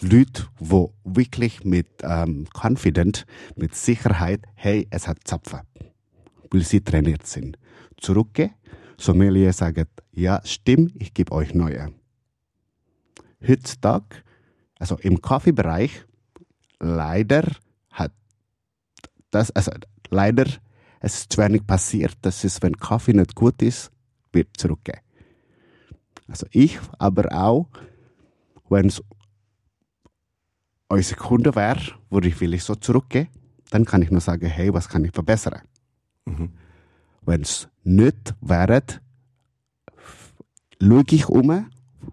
Leute, 0.00 0.46
die 0.58 0.86
wirklich 1.04 1.64
mit 1.64 1.88
ähm, 2.02 2.46
confident, 2.54 3.26
mit 3.56 3.74
Sicherheit, 3.74 4.46
hey, 4.54 4.86
es 4.90 5.06
hat 5.06 5.18
Zapfen, 5.24 5.60
weil 6.50 6.62
sie 6.62 6.80
trainiert 6.80 7.26
sind. 7.26 7.58
Zurückgehen, 7.98 8.54
Sommelier 8.96 9.52
sagt, 9.52 9.88
ja, 10.12 10.40
stimmt, 10.44 10.94
ich 10.96 11.12
gebe 11.12 11.32
euch 11.32 11.54
neue. 11.54 11.92
Heutzutage, 13.46 14.22
also 14.78 14.96
im 14.96 15.20
Kaffeebereich, 15.20 16.04
leider 16.78 17.44
hat 17.90 18.12
das, 19.30 19.50
also 19.50 19.72
leider 20.08 20.46
es 21.00 21.14
ist 21.14 21.32
zu 21.32 21.40
wenig 21.40 21.66
passiert. 21.66 22.16
Das 22.22 22.44
ist, 22.44 22.62
wenn 22.62 22.76
Kaffee 22.76 23.14
nicht 23.14 23.34
gut 23.34 23.60
ist, 23.62 23.90
wird 24.32 24.56
zurückgehen. 24.56 25.00
Also 26.28 26.46
ich, 26.52 26.78
aber 26.98 27.32
auch, 27.32 27.66
wenn 28.68 28.86
es 28.86 29.02
unsere 30.88 31.18
Kunde 31.18 31.54
wäre, 31.56 31.80
würde 32.10 32.28
ich 32.28 32.36
vielleicht 32.36 32.66
so 32.66 32.74
zurückgehen, 32.74 33.28
dann 33.70 33.84
kann 33.84 34.02
ich 34.02 34.10
nur 34.10 34.20
sagen, 34.20 34.46
hey, 34.46 34.72
was 34.72 34.88
kann 34.88 35.04
ich 35.04 35.12
verbessern? 35.12 35.62
Mhm. 36.26 36.50
Wenn 37.22 37.42
es 37.42 37.68
nicht 37.82 38.34
wäre, 38.40 38.82
schaue 40.80 41.04
ich 41.10 41.28
um, 41.28 41.66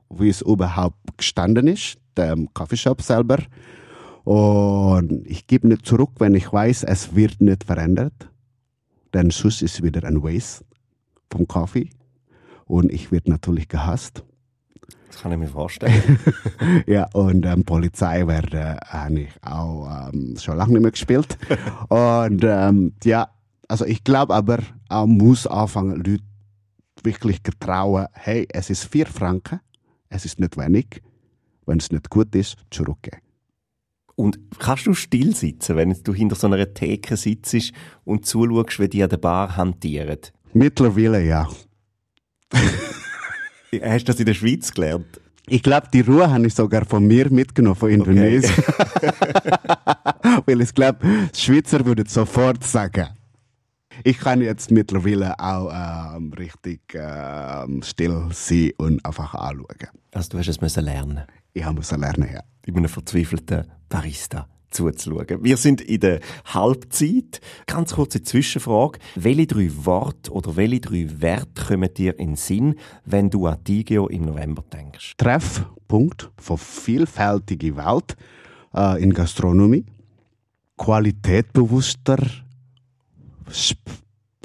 wie 0.09 0.29
es 0.29 0.41
überhaupt 0.41 1.17
gestanden 1.17 1.67
ist, 1.67 1.97
der 2.15 2.35
Kaffeeshop 2.53 3.01
selber. 3.01 3.39
Und 4.23 5.25
ich 5.25 5.47
gebe 5.47 5.67
nicht 5.67 5.85
zurück, 5.85 6.11
wenn 6.19 6.35
ich 6.35 6.51
weiß, 6.51 6.83
es 6.83 7.15
wird 7.15 7.39
nicht 7.41 7.63
verändert. 7.63 8.29
Dann 9.17 9.31
Schuss 9.31 9.63
ist 9.63 9.81
wieder 9.81 10.03
ein 10.03 10.21
Waste 10.21 10.63
vom 11.31 11.47
Kaffee. 11.47 11.89
Und 12.65 12.91
ich 12.93 13.11
werde 13.11 13.31
natürlich 13.31 13.67
gehasst. 13.67 14.23
Das 15.07 15.23
kann 15.23 15.31
ich 15.31 15.39
mir 15.39 15.47
vorstellen. 15.47 16.19
ja, 16.85 17.09
und 17.13 17.43
ähm, 17.43 17.65
Polizei 17.65 18.27
werde 18.27 18.77
äh, 18.91 19.27
auch 19.41 20.11
ähm, 20.13 20.35
schon 20.37 20.55
lange 20.55 20.73
nicht 20.73 20.81
mehr 20.83 20.91
gespielt. 20.91 21.35
und 21.89 22.43
ähm, 22.43 22.93
ja, 23.03 23.31
also 23.67 23.85
ich 23.85 24.03
glaube 24.03 24.35
aber, 24.35 24.59
auch 24.87 25.07
muss 25.07 25.47
anfangen, 25.47 25.95
Leute 25.95 26.23
wirklich 27.01 27.41
getrauen, 27.41 28.05
hey, 28.11 28.47
es 28.51 28.69
ist 28.69 28.83
vier 28.83 29.07
Franken, 29.07 29.61
es 30.09 30.25
ist 30.25 30.39
nicht 30.39 30.57
wenig, 30.57 31.01
wenn 31.65 31.79
es 31.79 31.91
nicht 31.91 32.11
gut 32.11 32.35
ist, 32.35 32.55
zurückgehen. 32.69 33.26
Und 34.17 34.39
kannst 34.57 34.87
du 34.87 34.95
still 34.95 35.35
sitzen, 35.35 35.75
wenn 35.75 35.95
du 36.03 36.11
hinter 36.11 36.35
so 36.35 36.47
einer 36.47 36.73
Theke 36.73 37.15
sitzt 37.15 37.71
und 38.03 38.25
zuschaust, 38.25 38.79
wie 38.79 38.89
die 38.89 39.03
an 39.03 39.09
der 39.09 39.17
Bar 39.17 39.55
hantieren? 39.55 40.17
Mittlerweile 40.53 41.23
ja. 41.23 41.47
Hast 43.83 44.07
du 44.07 44.11
das 44.11 44.19
in 44.19 44.25
der 44.25 44.33
Schweiz 44.33 44.73
gelernt? 44.73 45.21
Ich 45.47 45.61
glaube, 45.61 45.89
die 45.93 46.01
Ruhe 46.01 46.31
habe 46.31 46.47
ich 46.47 46.55
sogar 46.55 46.83
von 46.85 47.05
mir 47.05 47.29
mitgenommen, 47.31 47.75
von 47.75 47.91
Indonesien. 47.91 48.51
Okay. 48.57 49.11
Weil 50.47 50.61
ich 50.61 50.73
glaube, 50.73 50.99
Schweizer 51.35 51.85
würden 51.85 52.07
sofort 52.07 52.63
sagen. 52.63 53.09
Ich 54.03 54.19
kann 54.19 54.41
jetzt 54.41 54.71
mittlerweile 54.71 55.39
auch 55.39 55.71
ähm, 56.15 56.33
richtig 56.33 56.81
ähm, 56.93 57.81
still 57.83 58.27
sein 58.31 58.71
und 58.77 59.03
einfach 59.05 59.33
anschauen. 59.33 59.87
Also 60.13 60.29
du 60.29 60.39
hast 60.39 60.47
es 60.47 60.61
müssen 60.61 60.83
lernen. 60.85 61.21
Ich 61.53 61.65
musste 61.71 61.95
lernen, 61.95 62.29
ja. 62.33 62.41
In 62.65 62.77
einem 62.77 62.89
verzweifelten 62.89 63.65
Barista 63.89 64.47
zuzuschauen. 64.69 65.43
Wir 65.43 65.57
sind 65.57 65.81
in 65.81 65.99
der 65.99 66.19
Halbzeit. 66.45 67.41
Ganz 67.65 67.93
kurze 67.93 68.21
Zwischenfrage. 68.21 68.99
Welche 69.15 69.47
drei 69.47 69.71
Worte 69.85 70.31
oder 70.31 70.55
welche 70.55 70.81
drei 70.81 71.07
Werte 71.19 71.65
kommen 71.67 71.93
dir 71.93 72.17
in 72.19 72.31
den 72.31 72.35
Sinn, 72.35 72.75
wenn 73.05 73.29
du 73.29 73.47
an 73.47 73.63
Tigeo 73.63 74.07
im 74.07 74.25
November 74.25 74.63
denkst? 74.71 75.13
Treffpunkt 75.17 76.29
von 76.37 76.57
vielfältiger 76.57 77.77
Welt 77.77 78.15
äh, 78.75 79.01
in 79.01 79.13
Gastronomie. 79.13 79.85
Qualitätbewusster 80.77 82.17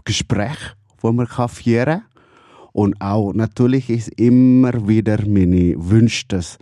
Gespräch, 0.04 0.58
wo 1.00 1.12
man 1.12 1.26
kann 1.26 1.48
führen 1.48 2.02
und 2.72 3.00
auch 3.00 3.32
natürlich 3.34 3.90
ist 3.90 4.08
immer 4.18 4.88
wieder 4.88 5.18
meine 5.26 5.74
Wünsche, 5.76 6.26
dass 6.28 6.58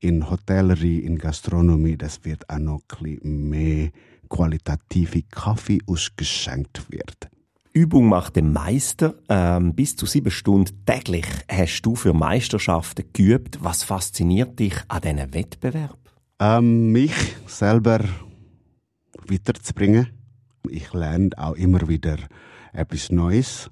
in 0.00 0.28
Hotellerie, 0.28 0.98
in 0.98 1.16
Gastronomie, 1.16 1.96
das 1.96 2.24
wird 2.24 2.48
auch 2.50 2.58
noch 2.58 2.82
ein 3.00 3.48
mehr 3.48 3.90
qualitative 4.28 5.22
Kaffee 5.30 5.78
ausgeschenkt 5.86 6.84
wird. 6.90 7.28
Übung 7.72 8.08
macht 8.08 8.36
den 8.36 8.52
Meister. 8.52 9.14
Ähm, 9.28 9.74
bis 9.74 9.96
zu 9.96 10.04
sieben 10.04 10.30
Stunden 10.30 10.84
täglich 10.84 11.26
hast 11.48 11.82
du 11.82 11.94
für 11.94 12.12
Meisterschaften 12.12 13.04
geübt. 13.12 13.58
Was 13.62 13.82
fasziniert 13.82 14.58
dich 14.58 14.74
an 14.88 15.00
diesen 15.00 15.32
Wettbewerb? 15.32 15.98
Ähm, 16.40 16.90
mich 16.90 17.14
selber 17.46 18.00
weiterzubringen. 19.28 20.08
Ich 20.68 20.92
lerne 20.92 21.30
auch 21.36 21.54
immer 21.54 21.88
wieder 21.88 22.16
etwas 22.72 23.10
Neues. 23.10 23.70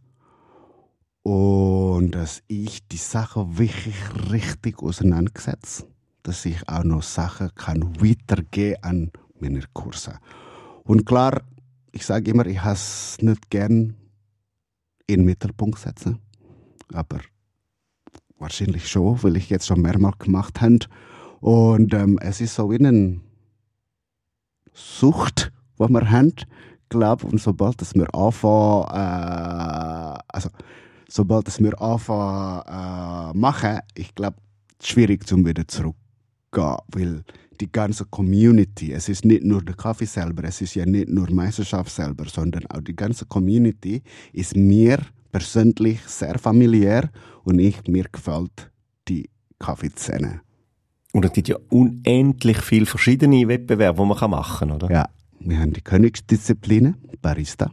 Und 1.22 2.12
dass 2.12 2.42
ich 2.48 2.86
die 2.88 2.96
Sache 2.96 3.58
wirklich 3.58 3.96
richtig 4.30 4.82
auseinandersetze 4.82 5.86
dass 6.22 6.44
ich 6.44 6.68
auch 6.68 6.84
noch 6.84 7.02
Sachen 7.02 7.54
kann 7.54 8.00
weitergehen 8.00 8.82
an 8.82 9.10
meine 9.38 9.62
Kurse. 9.72 10.18
Und 10.84 11.06
klar, 11.06 11.42
ich 11.92 12.04
sage 12.04 12.30
immer, 12.30 12.46
ich 12.46 12.62
has 12.62 13.16
nicht 13.20 13.50
gern 13.50 13.96
in 15.06 15.20
den 15.20 15.24
Mittelpunkt 15.24 15.78
setzen, 15.78 16.18
aber 16.92 17.20
wahrscheinlich 18.38 18.88
schon, 18.88 19.22
weil 19.22 19.36
ich 19.36 19.50
jetzt 19.50 19.66
schon 19.66 19.82
mehrmals 19.82 20.18
gemacht 20.18 20.60
habe. 20.60 20.78
Und 21.40 21.94
ähm, 21.94 22.18
es 22.20 22.40
ist 22.40 22.54
so 22.54 22.70
eine 22.70 23.20
Sucht, 24.72 25.52
die 25.78 25.88
wir 25.88 26.10
haben, 26.10 26.34
glaube 26.90 27.26
und 27.26 27.40
sobald 27.40 27.80
dass 27.80 27.94
wir 27.94 28.14
anfangen, 28.14 28.84
äh, 28.92 30.18
also 30.28 30.50
sobald 31.08 31.46
dass 31.46 31.58
wir 31.60 31.80
anfangen 31.80 32.62
äh, 32.68 33.38
machen, 33.38 33.78
ich 33.94 34.14
glaube, 34.14 34.36
schwierig 34.82 35.26
zum 35.26 35.46
wieder 35.46 35.66
zurück 35.66 35.96
gehen, 36.52 36.76
weil 36.88 37.24
die 37.60 37.70
ganze 37.70 38.04
Community, 38.06 38.92
es 38.92 39.08
ist 39.08 39.24
nicht 39.24 39.44
nur 39.44 39.62
der 39.62 39.76
Kaffee 39.76 40.06
selber, 40.06 40.44
es 40.44 40.60
ist 40.60 40.74
ja 40.74 40.86
nicht 40.86 41.08
nur 41.08 41.30
Meisterschaft 41.30 41.90
selber, 41.90 42.24
sondern 42.26 42.66
auch 42.66 42.80
die 42.80 42.96
ganze 42.96 43.26
Community 43.26 44.02
ist 44.32 44.56
mir 44.56 44.98
persönlich 45.30 46.00
sehr 46.06 46.38
familiär 46.38 47.10
und 47.44 47.58
ich, 47.58 47.86
mir 47.86 48.04
gefällt 48.10 48.70
die 49.08 49.28
Kaffeeszene. 49.58 50.40
Und 51.12 51.24
es 51.24 51.32
gibt 51.32 51.48
ja 51.48 51.56
unendlich 51.70 52.58
viele 52.58 52.86
verschiedene 52.86 53.46
Wettbewerbe, 53.48 54.02
die 54.02 54.08
man 54.08 54.30
machen 54.30 54.58
kann, 54.58 54.70
oder? 54.70 54.90
Ja, 54.90 55.08
wir 55.40 55.58
haben 55.58 55.72
die 55.72 55.80
Königsdisziplinen, 55.80 56.96
Barista. 57.22 57.70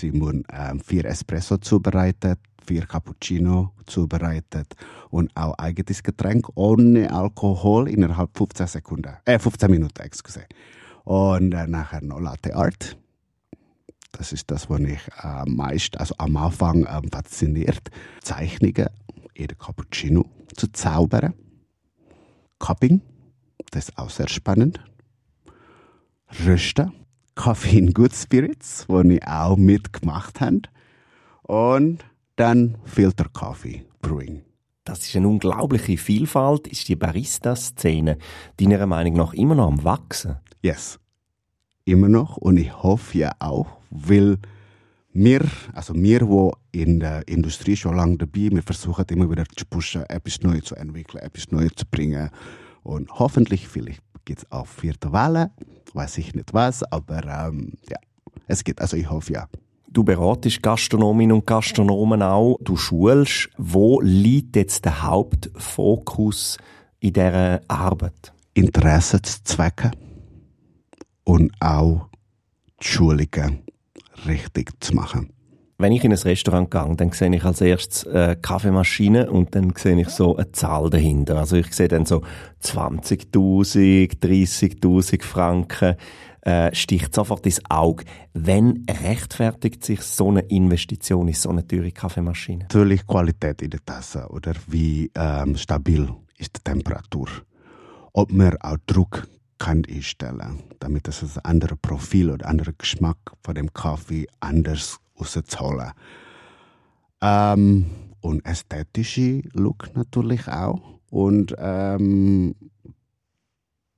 Die 0.00 0.12
müssen 0.12 0.44
ähm, 0.52 0.80
vier 0.80 1.04
Espresso 1.04 1.58
zubereiten, 1.58 2.36
vier 2.66 2.86
Cappuccino 2.86 3.72
zubereitet 3.86 4.74
und 5.10 5.36
auch 5.36 5.54
eigenes 5.58 6.02
Getränk 6.02 6.48
ohne 6.54 7.12
Alkohol 7.12 7.88
innerhalb 7.88 8.36
15 8.36 8.66
Sekunden, 8.68 9.16
äh 9.24 9.38
15 9.38 9.70
Minuten, 9.70 10.00
excuse. 10.00 10.44
Und 11.04 11.52
äh, 11.52 11.66
nachher 11.66 12.02
noch 12.02 12.20
Latte 12.20 12.54
Art. 12.54 12.96
Das 14.12 14.32
ist 14.32 14.50
das, 14.50 14.70
was 14.70 14.78
mich 14.78 15.00
äh, 15.22 15.44
meist, 15.50 15.98
also 15.98 16.14
am 16.18 16.36
Anfang 16.36 16.84
äh, 16.84 17.00
fasziniert. 17.10 17.90
Zeichnungen 18.22 18.88
in 19.34 19.46
der 19.48 19.56
Cappuccino 19.56 20.24
zu 20.56 20.70
zaubern. 20.70 21.34
Cupping, 22.58 23.00
das 23.70 23.88
ist 23.88 23.98
auch 23.98 24.10
sehr 24.10 24.28
spannend. 24.28 24.80
Rösten, 26.44 26.92
Kaffee 27.38 27.78
in 27.78 27.94
Good 27.94 28.14
Spirits, 28.14 28.84
wo 28.88 29.00
ich 29.00 29.24
auch 29.24 29.56
mitgemacht 29.56 30.40
habe. 30.40 30.62
Und 31.42 32.04
dann 32.34 32.76
Filterkaffee 32.84 33.84
Brewing. 34.02 34.42
Das 34.84 35.06
ist 35.06 35.14
eine 35.14 35.28
unglaubliche 35.28 35.96
Vielfalt. 35.96 36.66
Ist 36.66 36.88
die 36.88 36.96
Barista-Szene 36.96 38.18
deiner 38.56 38.86
Meinung 38.86 39.14
nach 39.14 39.34
immer 39.34 39.54
noch 39.54 39.68
am 39.68 39.84
Wachsen? 39.84 40.36
Yes. 40.62 40.98
Immer 41.84 42.08
noch. 42.08 42.38
Und 42.38 42.56
ich 42.56 42.82
hoffe 42.82 43.18
ja 43.18 43.30
auch, 43.38 43.68
weil 43.90 44.38
wir, 45.12 45.42
also 45.74 45.94
wir, 45.94 46.20
die 46.72 46.80
in 46.82 46.98
der 46.98 47.26
Industrie 47.28 47.76
schon 47.76 47.94
lange 47.94 48.18
dabei 48.18 48.50
wir 48.50 48.64
versuchen 48.64 49.04
immer 49.10 49.30
wieder 49.30 49.44
zu 49.56 49.64
pushen, 49.64 50.02
etwas 50.08 50.42
Neues 50.42 50.64
zu 50.64 50.74
entwickeln, 50.74 51.22
etwas 51.22 51.52
Neues 51.52 51.72
zu 51.76 51.86
bringen. 51.86 52.30
Und 52.82 53.12
hoffentlich, 53.12 53.68
vielleicht 53.68 54.02
gibt 54.28 54.40
es 54.40 54.52
auch 54.52 54.66
vierte 54.66 55.10
Welle, 55.10 55.52
weiß 55.94 56.18
ich 56.18 56.34
nicht 56.34 56.52
was, 56.52 56.82
aber 56.82 57.24
ähm, 57.24 57.72
ja, 57.88 57.96
es 58.46 58.62
geht. 58.62 58.78
Also 58.78 58.98
ich 58.98 59.08
hoffe 59.08 59.32
ja. 59.32 59.48
Du 59.88 60.04
beratest 60.04 60.62
Gastronominnen 60.62 61.34
und 61.34 61.46
Gastronomen 61.46 62.20
auch. 62.20 62.58
Du 62.60 62.76
schulst. 62.76 63.48
Wo 63.56 64.02
liegt 64.02 64.54
jetzt 64.54 64.84
der 64.84 65.02
Hauptfokus 65.02 66.58
in 67.00 67.14
dieser 67.14 67.62
Arbeit? 67.68 68.34
Interessenzwecke 68.52 69.92
und 71.24 71.50
auch 71.60 72.08
die 72.82 72.86
Schulungen 72.86 73.60
richtig 74.26 74.72
zu 74.80 74.94
machen. 74.94 75.32
Wenn 75.80 75.92
ich 75.92 76.02
in 76.02 76.10
ein 76.10 76.18
Restaurant 76.18 76.72
gehe, 76.72 76.96
dann 76.96 77.12
sehe 77.12 77.32
ich 77.32 77.44
als 77.44 77.60
erstes 77.60 78.04
eine 78.04 78.34
Kaffeemaschine 78.34 79.30
und 79.30 79.54
dann 79.54 79.72
sehe 79.76 80.00
ich 80.00 80.08
so 80.08 80.36
eine 80.36 80.50
Zahl 80.50 80.90
dahinter. 80.90 81.36
Also 81.36 81.54
ich 81.54 81.72
sehe 81.72 81.86
dann 81.86 82.04
so 82.04 82.24
20.000, 82.64 84.18
30.000 84.18 85.22
Franken 85.22 85.94
äh, 86.40 86.74
sticht 86.74 87.14
sofort 87.14 87.46
ins 87.46 87.60
Auge. 87.68 88.02
Wenn 88.34 88.86
rechtfertigt 88.90 89.84
sich 89.84 90.00
so 90.00 90.30
eine 90.30 90.40
Investition 90.40 91.28
in 91.28 91.34
so 91.34 91.50
eine 91.50 91.64
teure 91.64 91.92
Kaffeemaschine? 91.92 92.64
Natürlich 92.64 93.06
Qualität 93.06 93.62
in 93.62 93.70
der 93.70 93.84
Tasse 93.84 94.26
oder 94.30 94.54
wie 94.66 95.12
ähm, 95.14 95.56
stabil 95.56 96.08
ist 96.38 96.56
die 96.56 96.64
Temperatur. 96.64 97.28
Ob 98.14 98.32
man 98.32 98.56
auch 98.62 98.78
Druck 98.84 99.28
kann 99.58 99.84
einstellen, 99.88 100.60
damit 100.80 101.06
es 101.06 101.22
ein 101.22 101.44
anderes 101.44 101.78
Profil 101.80 102.30
oder 102.32 102.48
anderer 102.48 102.72
Geschmack 102.76 103.18
von 103.44 103.54
dem 103.54 103.72
Kaffee 103.72 104.26
anders 104.40 104.98
rauszuholen. 105.18 105.92
Ähm, 107.20 107.86
und 108.20 108.44
ästhetische 108.44 109.42
Look 109.52 109.94
natürlich 109.94 110.48
auch 110.48 110.80
und 111.10 111.54
ähm, 111.58 112.54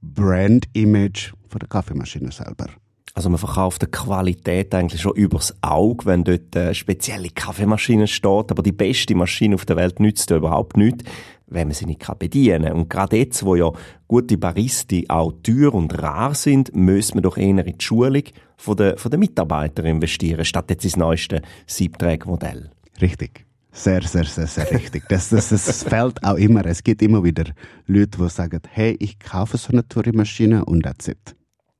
Brand-Image 0.03 1.33
von 1.49 1.59
der 1.59 1.69
Kaffeemaschine 1.69 2.33
selber. 2.33 2.67
Also 3.15 3.29
man 3.29 3.39
verkauft 3.39 3.83
die 3.83 3.87
Qualität 3.87 4.75
eigentlich 4.75 5.01
schon 5.01 5.17
übers 5.17 5.55
Auge, 5.63 6.07
wenn 6.07 6.23
dort 6.23 6.57
eine 6.57 6.75
spezielle 6.75 7.31
Kaffeemaschine 7.31 8.07
steht. 8.07 8.51
Aber 8.51 8.63
die 8.63 8.73
beste 8.73 9.15
Maschine 9.17 9.57
auf 9.57 9.67
der 9.67 9.77
Welt 9.77 9.99
nützt 9.99 10.31
überhaupt 10.31 10.77
nichts, 10.77 11.05
wenn 11.49 11.67
man 11.67 11.75
sie 11.75 11.87
nicht 11.87 12.07
bedienen 12.19 12.63
kann. 12.63 12.73
Und 12.73 12.89
gerade 12.89 13.17
jetzt, 13.17 13.45
wo 13.45 13.57
ja 13.57 13.73
gute 14.07 14.39
Baristi 14.39 15.07
auch 15.09 15.33
teuer 15.43 15.75
und 15.75 16.01
rar 16.01 16.35
sind, 16.35 16.75
müssen 16.75 17.17
wir 17.17 17.23
doch 17.23 17.37
eher 17.37 17.49
in 17.49 17.57
die 17.57 17.75
Schulung 17.81 18.23
von 18.61 18.77
der, 18.77 18.99
von 18.99 19.11
der 19.11 19.18
Mitarbeiter 19.18 19.85
investieren, 19.85 20.44
statt 20.44 20.70
jetzt 20.70 20.85
ins 20.85 20.96
neueste 20.96 21.40
Siebträgermodell. 21.66 22.70
Richtig. 23.01 23.46
Sehr, 23.73 24.03
sehr, 24.03 24.25
sehr, 24.25 24.46
sehr 24.46 24.70
richtig. 24.70 25.09
Das, 25.09 25.31
das, 25.31 25.49
das 25.49 25.85
fällt 25.85 26.23
auch 26.25 26.35
immer. 26.35 26.66
Es 26.66 26.83
gibt 26.83 27.03
immer 27.03 27.23
wieder 27.23 27.44
Leute, 27.87 28.18
die 28.18 28.29
sagen, 28.29 28.61
hey, 28.70 28.96
ich 28.99 29.18
kaufe 29.18 29.57
so 29.57 29.73
eine 29.73 29.87
Tourmaschine 29.87 30.64
und 30.64 30.83
that's 30.83 31.09
it. 31.09 31.37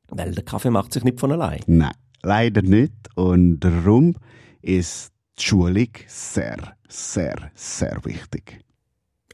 Weil 0.09 0.33
der 0.33 0.45
Kaffee 0.45 0.71
macht 0.71 0.93
sich 0.93 1.05
nicht 1.05 1.21
von 1.21 1.33
allein. 1.33 1.61
Nein, 1.67 1.93
leider 2.23 2.63
nicht. 2.63 2.93
Und 3.17 3.61
darum 3.61 4.17
ist 4.63 5.11
die 5.39 5.43
Schulung 5.43 5.89
sehr, 6.07 6.77
sehr, 6.89 7.51
sehr 7.55 7.99
wichtig. 8.05 8.61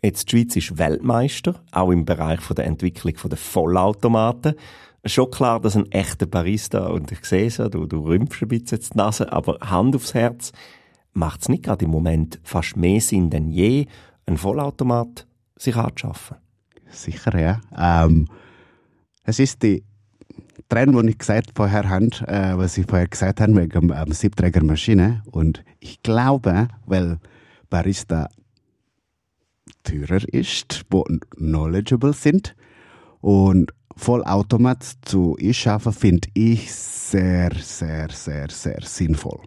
Jetzt 0.02 0.30
die 0.32 0.37
Schweiz 0.37 0.56
ist 0.56 0.78
Weltmeister, 0.78 1.62
auch 1.72 1.90
im 1.90 2.04
Bereich 2.04 2.40
der 2.56 2.66
Entwicklung 2.66 3.14
der 3.28 3.38
Vollautomaten. 3.38 4.54
Schon 5.07 5.31
klar, 5.31 5.61
dass 5.61 5.77
ein 5.77 5.90
echter 5.92 6.27
Barista, 6.27 6.88
und 6.88 7.12
ich 7.12 7.25
sehe 7.25 7.47
es 7.47 7.59
ja, 7.59 7.69
du, 7.69 7.87
du 7.87 8.01
rümpfst 8.01 8.42
ein 8.42 8.49
bisschen 8.49 8.81
die 8.81 8.97
Nase, 8.97 9.33
aber 9.33 9.59
Hand 9.61 9.95
aufs 9.95 10.14
Herz, 10.14 10.53
macht 11.12 11.42
es 11.42 11.49
nicht 11.49 11.64
gerade 11.64 11.85
im 11.85 11.90
Moment 11.90 12.40
fast 12.42 12.77
mehr 12.77 13.01
Sinn 13.01 13.31
denn 13.31 13.51
je, 13.51 13.87
einen 14.27 14.37
Vollautomat 14.37 15.27
sich 15.57 15.77
anzuschaffen? 15.77 16.38
Sicher, 16.90 17.38
ja. 17.38 17.61
Ähm, 17.77 18.29
es 19.25 19.38
ist 19.38 19.62
die 19.62 19.85
Trend, 20.69 20.97
den 20.97 21.09
ich 21.09 21.19
gesagt 21.19 21.53
vorher 21.55 21.88
habe, 21.88 22.07
äh, 22.27 22.57
was 22.57 22.77
ich 22.77 22.87
vorher 22.87 23.07
gesagt 23.07 23.40
habe, 23.40 23.55
wegen 23.57 23.90
ähm, 23.90 24.12
Siebträgermaschine. 24.12 25.23
Und 25.31 25.62
ich 25.79 26.03
glaube, 26.03 26.69
weil 26.87 27.19
Barista 27.71 28.29
teurer 29.85 30.23
ist, 30.33 30.85
wo 30.90 31.05
knowledgeable 31.37 32.12
sind 32.12 32.57
und 33.21 33.73
Vollautomat 33.96 34.85
zu 35.02 35.37
einschaffen, 35.40 35.92
finde 35.92 36.28
ich 36.35 36.72
sehr, 36.72 37.52
sehr, 37.54 38.11
sehr, 38.11 38.50
sehr 38.50 38.82
sinnvoll. 38.82 39.40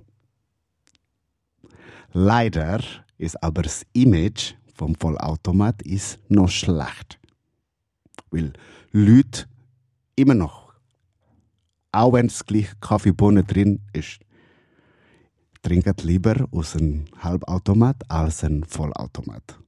Leider 2.12 2.82
ist 3.18 3.42
aber 3.44 3.62
das 3.62 3.86
Image 3.94 4.56
vom 4.74 4.96
Vollautomat 4.96 5.82
ist 5.84 6.20
noch 6.30 6.50
schlecht. 6.50 7.20
Weil 8.32 8.54
Leute 8.92 9.46
immer 10.16 10.34
noch, 10.34 10.74
auch 11.92 12.14
wenn 12.14 12.28
es 12.28 12.46
gleich 12.46 12.72
Kaffeebohnen 12.80 13.46
drin 13.46 13.82
ist, 13.94 14.20
trinken 15.62 15.96
lieber 16.04 16.48
aus 16.52 16.76
einem 16.76 17.06
Halbautomat 17.20 18.10
als 18.10 18.44
einem 18.44 18.64
Vollautomat. 18.64 19.60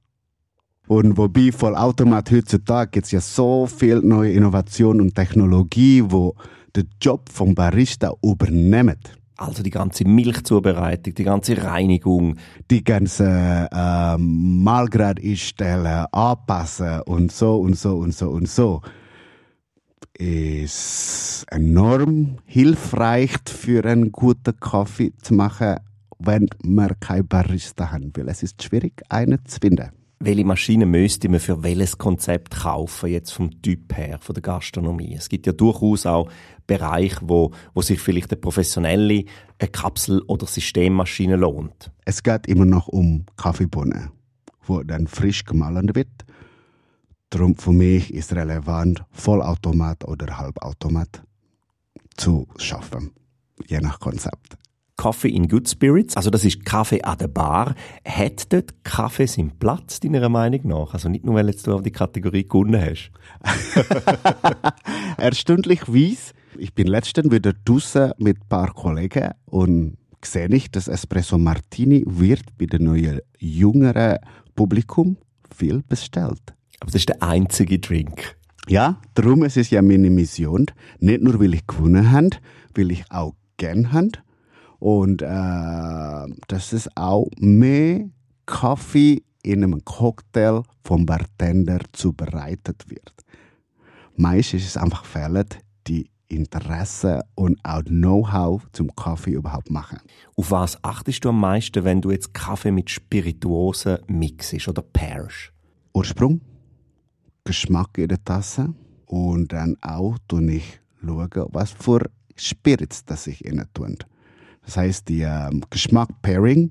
Und 0.88 1.16
wobei 1.16 1.52
Vollautomat 1.52 2.30
heutzutage 2.30 2.90
gibt 2.90 3.06
es 3.06 3.12
ja 3.12 3.20
so 3.20 3.66
viel 3.66 4.00
neue 4.00 4.32
Innovation 4.32 5.00
und 5.00 5.14
Technologie, 5.14 6.02
wo 6.04 6.34
den 6.74 6.88
Job 7.00 7.28
vom 7.30 7.54
Barista 7.54 8.12
übernehmen. 8.22 8.98
Also 9.36 9.62
die 9.62 9.70
ganze 9.70 10.04
Milchzubereitung, 10.06 11.14
die 11.14 11.24
ganze 11.24 11.62
Reinigung. 11.62 12.36
Die 12.70 12.84
ganze 12.84 13.68
äh, 13.72 14.16
Mahlgrad 14.18 15.20
einstellen, 15.20 16.06
anpassen 16.12 17.00
und 17.02 17.32
so 17.32 17.56
und 17.60 17.76
so 17.76 17.96
und 17.96 18.14
so 18.14 18.30
und 18.30 18.48
so 18.48 18.82
ist 20.18 21.46
enorm 21.50 22.36
hilfreich 22.44 23.32
für 23.46 23.84
einen 23.84 24.12
guten 24.12 24.58
Kaffee 24.60 25.12
zu 25.20 25.34
machen, 25.34 25.76
wenn 26.18 26.48
man 26.62 26.92
kein 27.00 27.26
Barista 27.26 27.90
hat, 27.90 28.02
weil 28.14 28.28
es 28.28 28.42
ist 28.42 28.62
schwierig, 28.62 29.02
einen 29.08 29.44
zu 29.46 29.58
finden 29.60 29.90
welche 30.24 30.44
Maschine 30.44 30.86
müsste 30.86 31.28
man 31.28 31.40
für 31.40 31.62
welches 31.62 31.98
Konzept 31.98 32.54
kaufen, 32.54 33.10
jetzt 33.10 33.32
vom 33.32 33.62
Typ 33.62 33.96
her, 33.96 34.18
von 34.20 34.34
der 34.34 34.42
Gastronomie? 34.42 35.14
Es 35.14 35.28
gibt 35.28 35.46
ja 35.46 35.52
durchaus 35.52 36.06
auch 36.06 36.30
Bereiche, 36.66 37.20
wo, 37.22 37.52
wo 37.74 37.82
sich 37.82 38.00
vielleicht 38.00 38.30
eine 38.30 38.40
professionelle 38.40 39.24
eine 39.58 39.68
Kapsel- 39.70 40.22
oder 40.22 40.46
Systemmaschine 40.46 41.36
lohnt. 41.36 41.90
Es 42.04 42.22
geht 42.22 42.46
immer 42.46 42.64
noch 42.64 42.88
um 42.88 43.26
Kaffeebohnen, 43.36 44.10
wo 44.64 44.82
dann 44.82 45.06
frisch 45.06 45.44
gemahlen 45.44 45.94
wird. 45.94 46.24
Darum 47.30 47.56
für 47.56 47.72
mich 47.72 48.12
ist 48.12 48.32
relevant, 48.32 49.04
Vollautomat 49.10 50.04
oder 50.04 50.38
Halbautomat 50.38 51.22
zu 52.16 52.46
schaffen, 52.58 53.12
je 53.66 53.80
nach 53.80 53.98
Konzept. 53.98 54.58
Coffee 55.02 55.30
in 55.30 55.48
Good 55.48 55.68
Spirits, 55.68 56.16
also 56.16 56.30
das 56.30 56.44
ist 56.44 56.64
Kaffee 56.64 57.02
an 57.02 57.18
der 57.18 57.26
Bar. 57.26 57.74
Hat 58.06 58.52
dort 58.52 58.84
Kaffee 58.84 59.26
seinen 59.26 59.50
Platz, 59.58 59.98
deiner 59.98 60.28
Meinung 60.28 60.60
nach? 60.68 60.94
Also 60.94 61.08
nicht 61.08 61.24
nur, 61.24 61.34
weil 61.34 61.48
jetzt 61.48 61.66
du 61.66 61.74
auf 61.74 61.82
die 61.82 61.90
Kategorie 61.90 62.46
gewonnen 62.46 62.80
hast. 62.80 63.10
Erstaunlicherweise, 65.18 66.34
ich 66.56 66.72
bin 66.72 66.86
letztens 66.86 67.32
wieder 67.32 67.52
draußen 67.64 68.12
mit 68.18 68.36
ein 68.42 68.48
paar 68.48 68.72
Kollegen 68.74 69.32
und 69.46 69.96
sehe 70.24 70.48
nicht, 70.48 70.76
dass 70.76 70.86
Espresso 70.86 71.36
Martini 71.36 72.04
wird 72.06 72.56
bei 72.56 72.66
dem 72.66 72.84
neuen 72.84 73.22
jüngeren 73.40 74.18
Publikum 74.54 75.16
viel 75.52 75.82
bestellt. 75.82 76.54
Aber 76.78 76.92
das 76.92 76.94
ist 76.94 77.08
der 77.08 77.20
einzige 77.24 77.80
Drink. 77.80 78.36
Ja, 78.68 79.00
darum 79.14 79.42
ist 79.42 79.56
es 79.56 79.70
ja 79.70 79.82
meine 79.82 80.10
Mission. 80.10 80.66
Nicht 81.00 81.24
nur, 81.24 81.40
weil 81.40 81.54
ich 81.54 81.66
gewonnen 81.66 82.12
habe, 82.12 82.30
weil 82.76 82.92
ich 82.92 83.02
auch 83.10 83.34
gern 83.56 83.90
habe, 83.90 84.12
und 84.82 85.22
äh, 85.22 85.26
dass 86.48 86.72
es 86.72 86.88
auch 86.96 87.28
mehr 87.38 88.10
Kaffee 88.46 89.22
in 89.44 89.62
einem 89.62 89.84
Cocktail 89.84 90.64
vom 90.82 91.06
Bartender 91.06 91.78
zubereitet 91.92 92.90
wird. 92.90 93.12
Meistens 94.16 94.62
ist 94.62 94.70
es 94.70 94.76
einfach 94.76 95.04
fehlt 95.04 95.60
die 95.86 96.10
Interesse 96.26 97.20
und 97.36 97.60
auch 97.62 97.84
Know-how 97.84 98.62
zum 98.72 98.92
Kaffee 98.96 99.34
überhaupt 99.34 99.70
machen. 99.70 100.00
Auf 100.34 100.50
was 100.50 100.82
achtest 100.82 101.24
du 101.24 101.28
am 101.28 101.38
meisten, 101.38 101.84
wenn 101.84 102.00
du 102.00 102.10
jetzt 102.10 102.34
Kaffee 102.34 102.72
mit 102.72 102.90
Spirituosen 102.90 103.98
mixest 104.08 104.66
oder 104.66 104.82
pairst? 104.82 105.52
Ursprung, 105.94 106.40
Geschmack 107.44 107.98
in 107.98 108.08
der 108.08 108.24
Tasse 108.24 108.74
und 109.06 109.52
dann 109.52 109.76
auch 109.80 110.16
schaue 110.28 110.50
ich, 110.50 110.80
was 111.02 111.70
für 111.70 112.10
Spirits 112.34 113.04
das 113.04 113.28
ich 113.28 113.44
innen 113.44 113.68
tun. 113.72 113.96
Das 114.64 114.76
heißt, 114.76 115.08
die 115.08 115.22
ähm, 115.22 115.62
Geschmack-Pairing 115.70 116.70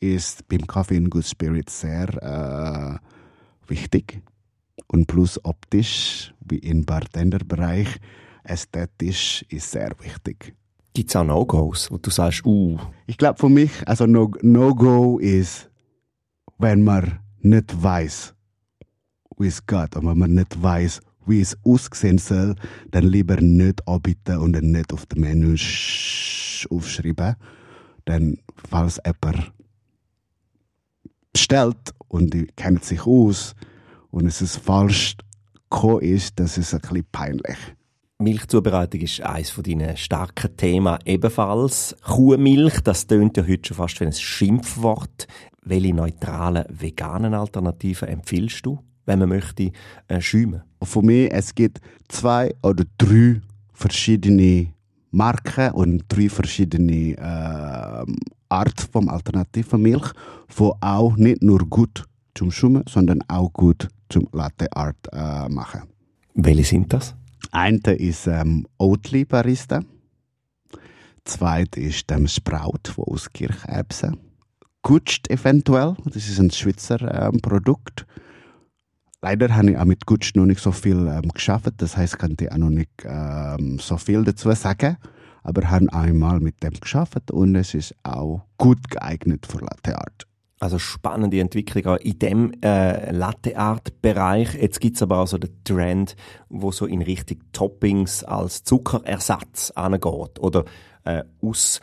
ist 0.00 0.46
beim 0.48 0.66
Kaffee 0.66 0.96
in 0.96 1.10
Good 1.10 1.26
Spirit 1.26 1.70
sehr 1.70 2.08
äh, 2.22 3.70
wichtig. 3.70 4.22
Und 4.86 5.06
plus 5.06 5.42
optisch, 5.44 6.32
wie 6.40 6.58
im 6.58 6.84
Bartenderbereich, 6.84 7.98
ästhetisch 8.44 9.44
ist 9.50 9.70
sehr 9.70 9.92
wichtig. 10.00 10.54
Gibt 10.94 11.10
es 11.10 11.16
auch 11.16 11.24
No-Gos, 11.24 11.90
wo 11.90 11.98
du 11.98 12.10
sagst, 12.10 12.44
uh? 12.46 12.78
Ich 13.06 13.18
glaube 13.18 13.38
für 13.38 13.48
mich, 13.48 13.70
also 13.86 14.06
No-Go 14.06 14.34
no 14.42 15.18
ist, 15.18 15.70
wenn 16.58 16.82
man 16.82 17.20
nicht 17.40 17.82
weiß, 17.82 18.34
wie 19.38 19.46
es 19.46 19.64
geht, 19.64 19.94
und 19.96 20.06
wenn 20.06 20.18
man 20.18 20.34
nicht 20.34 20.60
weiß, 20.60 21.00
wie 21.28 21.40
es 21.40 21.56
aussehen 21.64 22.18
soll, 22.18 22.54
dann 22.90 23.04
lieber 23.04 23.40
nicht 23.40 23.86
anbieten 23.86 24.38
und 24.38 24.52
dann 24.52 24.70
nicht 24.70 24.92
auf 24.92 25.06
dem 25.06 25.22
Menü 25.22 25.56
aufschreiben. 26.70 27.36
Dann, 28.04 28.38
falls 28.68 29.00
jemand 29.04 29.52
bestellt 31.32 31.94
und 32.08 32.34
die 32.34 32.46
kennt 32.56 32.84
sich 32.84 33.06
aus 33.06 33.54
und 34.10 34.26
es 34.26 34.42
ist 34.42 34.56
falsch 34.56 35.16
gekommen 35.70 36.00
ist, 36.00 36.40
das 36.40 36.58
ist 36.58 36.74
ein 36.74 36.80
bisschen 36.80 37.06
peinlich. 37.12 37.58
Milchzubereitung 38.20 39.02
ist 39.02 39.20
eines 39.20 39.50
von 39.50 39.64
starken 39.94 40.56
Themen 40.56 40.98
ebenfalls. 41.04 41.94
Kuhmilch, 42.02 42.80
das 42.80 43.06
tönt 43.06 43.36
ja 43.36 43.46
heute 43.46 43.68
schon 43.68 43.76
fast 43.76 44.00
wie 44.00 44.06
ein 44.06 44.12
Schimpfwort. 44.12 45.28
Welche 45.62 45.94
neutralen 45.94 46.64
veganen 46.68 47.34
Alternativen 47.34 48.08
empfiehlst 48.08 48.66
du? 48.66 48.80
Wenn 49.08 49.18
man 49.18 49.30
möchte, 49.30 49.72
äh, 50.06 50.20
schäumen? 50.20 50.62
Für 50.82 51.02
mich, 51.02 51.32
es 51.32 51.54
gibt 51.54 51.80
zwei 52.08 52.54
oder 52.62 52.84
drei 52.98 53.40
verschiedene 53.72 54.68
Marken 55.10 55.72
und 55.72 56.04
drei 56.08 56.28
verschiedene 56.28 57.16
äh, 57.16 58.12
Arten 58.48 58.88
von 58.92 59.08
alternativen 59.08 59.82
Milch, 59.82 60.12
die 60.58 60.70
auch 60.80 61.16
nicht 61.16 61.42
nur 61.42 61.60
gut 61.60 62.04
zum 62.34 62.50
Schummen, 62.50 62.84
sondern 62.88 63.20
auch 63.28 63.52
gut 63.52 63.88
zum 64.08 64.28
Latte 64.32 64.70
Art 64.76 64.96
äh, 65.12 65.48
machen. 65.48 65.82
Welche 66.34 66.64
sind 66.64 66.92
das? 66.92 67.14
Eine 67.50 67.94
ist 67.94 68.26
ähm, 68.26 68.66
Oatly 68.78 69.24
Barista. 69.24 69.80
Zweite 71.24 71.80
ist 71.80 72.10
ähm, 72.12 72.28
Sprout, 72.28 72.92
wo 72.96 73.04
aus 73.04 73.32
Kircherbsen. 73.32 74.18
Gutscht 74.82 75.28
eventuell, 75.30 75.96
das 76.04 76.28
ist 76.28 76.38
ein 76.38 76.50
Schweizer 76.50 77.00
ähm, 77.00 77.40
Produkt. 77.40 78.06
Leider 79.20 79.56
habe 79.56 79.72
ich 79.72 79.76
auch 79.76 79.84
mit 79.84 80.06
Gutsch 80.06 80.36
noch 80.36 80.46
nicht 80.46 80.60
so 80.60 80.70
viel 80.70 81.08
ähm, 81.08 81.30
geschafft, 81.34 81.72
das 81.78 81.96
heißt, 81.96 82.20
kann 82.20 82.36
ich 82.38 82.52
auch 82.52 82.56
noch 82.56 82.70
nicht 82.70 82.90
ähm, 83.04 83.80
so 83.80 83.96
viel 83.96 84.22
dazu 84.22 84.52
sagen. 84.52 84.96
Aber 85.42 85.70
habe 85.70 85.92
einmal 85.92 86.40
mit 86.40 86.62
dem 86.62 86.74
geschafft 86.74 87.30
und 87.30 87.56
es 87.56 87.74
ist 87.74 87.94
auch 88.04 88.42
gut 88.58 88.90
geeignet 88.90 89.46
für 89.46 89.58
Latte 89.58 89.98
Art. 89.98 90.26
Also 90.60 90.78
spannende 90.78 91.40
Entwicklung 91.40 91.86
auch 91.86 91.96
in 91.96 92.18
dem 92.18 92.52
äh, 92.62 93.10
Latte 93.10 93.56
Art 93.56 94.02
Bereich. 94.02 94.54
Jetzt 94.54 94.80
gibt's 94.80 95.02
aber 95.02 95.18
auch 95.18 95.26
so 95.26 95.38
den 95.38 95.64
Trend, 95.64 96.14
wo 96.48 96.70
so 96.70 96.86
in 96.86 97.02
Richtung 97.02 97.38
Toppings 97.52 98.22
als 98.22 98.62
Zuckerersatz 98.62 99.72
angeht 99.72 100.38
oder 100.38 100.64
äh, 101.04 101.24
aus 101.40 101.80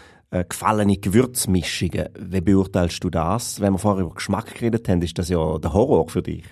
gefallene 0.50 0.98
Gewürzmischungen. 0.98 2.10
Wie 2.19 2.41
beurteilst 2.41 3.02
du 3.02 3.10
das? 3.10 3.62
Wenn 3.62 3.74
wir 3.74 3.80
vorher 3.80 4.04
über 4.04 4.15
Geschmack 4.15 4.54
geredet 4.54 4.89
haben, 4.89 5.02
ist 5.02 5.17
das 5.17 5.30
ja 5.30 5.58
der 5.60 5.71
Horror 5.71 6.10
für 6.10 6.21
dich 6.21 6.43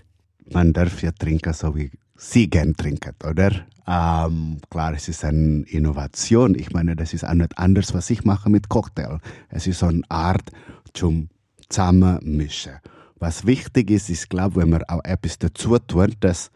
man 0.54 0.74
darf 0.74 1.02
ja 1.02 1.12
trinken, 1.12 1.54
so 1.54 1.76
wie 1.76 1.92
sie 2.16 2.50
gern 2.50 2.76
trinken, 2.76 3.16
oder? 3.28 3.66
Ähm, 3.86 4.60
klar, 4.70 4.94
es 4.94 5.10
ist 5.10 5.26
eine 5.26 5.64
Innovation. 5.68 6.56
Ich 6.56 6.72
meine, 6.72 6.96
das 6.96 7.14
ist 7.14 7.26
auch 7.26 7.34
nicht 7.34 7.58
anders, 7.58 7.94
was 7.94 8.10
ich 8.10 8.24
mache 8.24 8.50
mit 8.50 8.70
Cocktail. 8.70 9.20
Es 9.50 9.68
ist 9.68 9.80
so 9.80 9.88
eine 9.88 10.04
Art 10.10 10.50
zum 10.94 11.30
Zusammenmischen. 11.70 12.74
Was 13.18 13.46
wichtig 13.46 13.90
ist, 13.90 14.10
ist, 14.10 14.30
glaube 14.30 14.62
wenn 14.62 14.70
man 14.70 14.84
auch 14.84 15.04
etwas 15.04 15.38
dazu 15.40 15.78
tut, 15.80 16.16
dass 16.22 16.52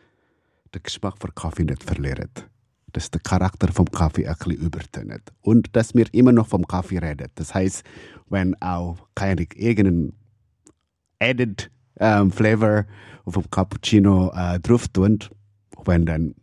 der 0.73 0.81
Geschmack 0.81 1.17
von 1.17 1.33
Kaffee 1.33 1.63
nicht 1.63 1.83
verliert. 1.83 2.47
Dass 2.93 3.11
der 3.11 3.21
Charakter 3.21 3.71
vom 3.71 3.89
Kaffee 3.91 4.27
ein 4.27 4.35
bisschen 4.35 4.53
übertönt. 4.53 5.33
Und 5.41 5.75
dass 5.75 5.95
wir 5.95 6.05
immer 6.13 6.31
noch 6.31 6.47
vom 6.47 6.67
Kaffee 6.67 6.99
reden. 6.99 7.27
Das 7.35 7.53
heißt, 7.53 7.83
wenn 8.29 8.59
auch 8.61 8.97
keine 9.15 9.47
irgendeinen 9.55 10.13
added 11.19 11.71
ähm, 11.99 12.31
Flavor 12.31 12.85
vom 13.27 13.49
Cappuccino 13.49 14.31
äh, 14.33 14.59
drauf 14.59 14.87
tun, 14.87 15.19
wenn 15.85 16.05
dann 16.05 16.35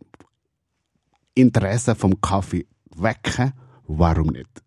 Interesse 1.33 1.95
vom 1.95 2.19
Kaffee 2.21 2.65
wecken, 2.95 3.53
warum 3.87 4.27
nicht? 4.27 4.63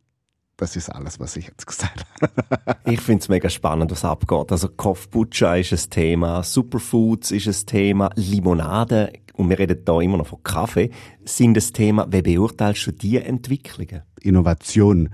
Das 0.57 0.75
ist 0.75 0.91
alles, 0.91 1.21
was 1.21 1.37
ich 1.37 1.47
jetzt 1.47 1.67
gesagt 1.67 2.05
habe. 2.21 2.77
ich 2.85 3.01
finde 3.01 3.23
es 3.23 3.29
mega 3.29 3.49
spannend, 3.49 3.93
was 3.93 4.05
abgeht. 4.05 4.51
Also 4.51 4.69
Kopfbutscha 4.69 5.55
ist 5.55 5.73
ein 5.73 5.91
Thema, 5.91 6.43
Superfoods 6.43 7.31
ist 7.31 7.47
ein 7.47 7.67
Thema, 7.67 8.11
Limonade, 8.17 9.13
und 9.35 9.49
wir 9.49 9.59
reden 9.59 9.85
da 9.85 10.01
immer 10.01 10.17
noch 10.17 10.27
von 10.27 10.43
Kaffee, 10.43 10.91
sind 11.25 11.57
das 11.57 11.71
Thema. 11.71 12.09
Wie 12.11 12.23
beurteilst 12.23 12.89
du 12.89 12.93
diese 12.93 13.25
Entwicklungen? 13.25 14.03
Innovation 14.21 15.11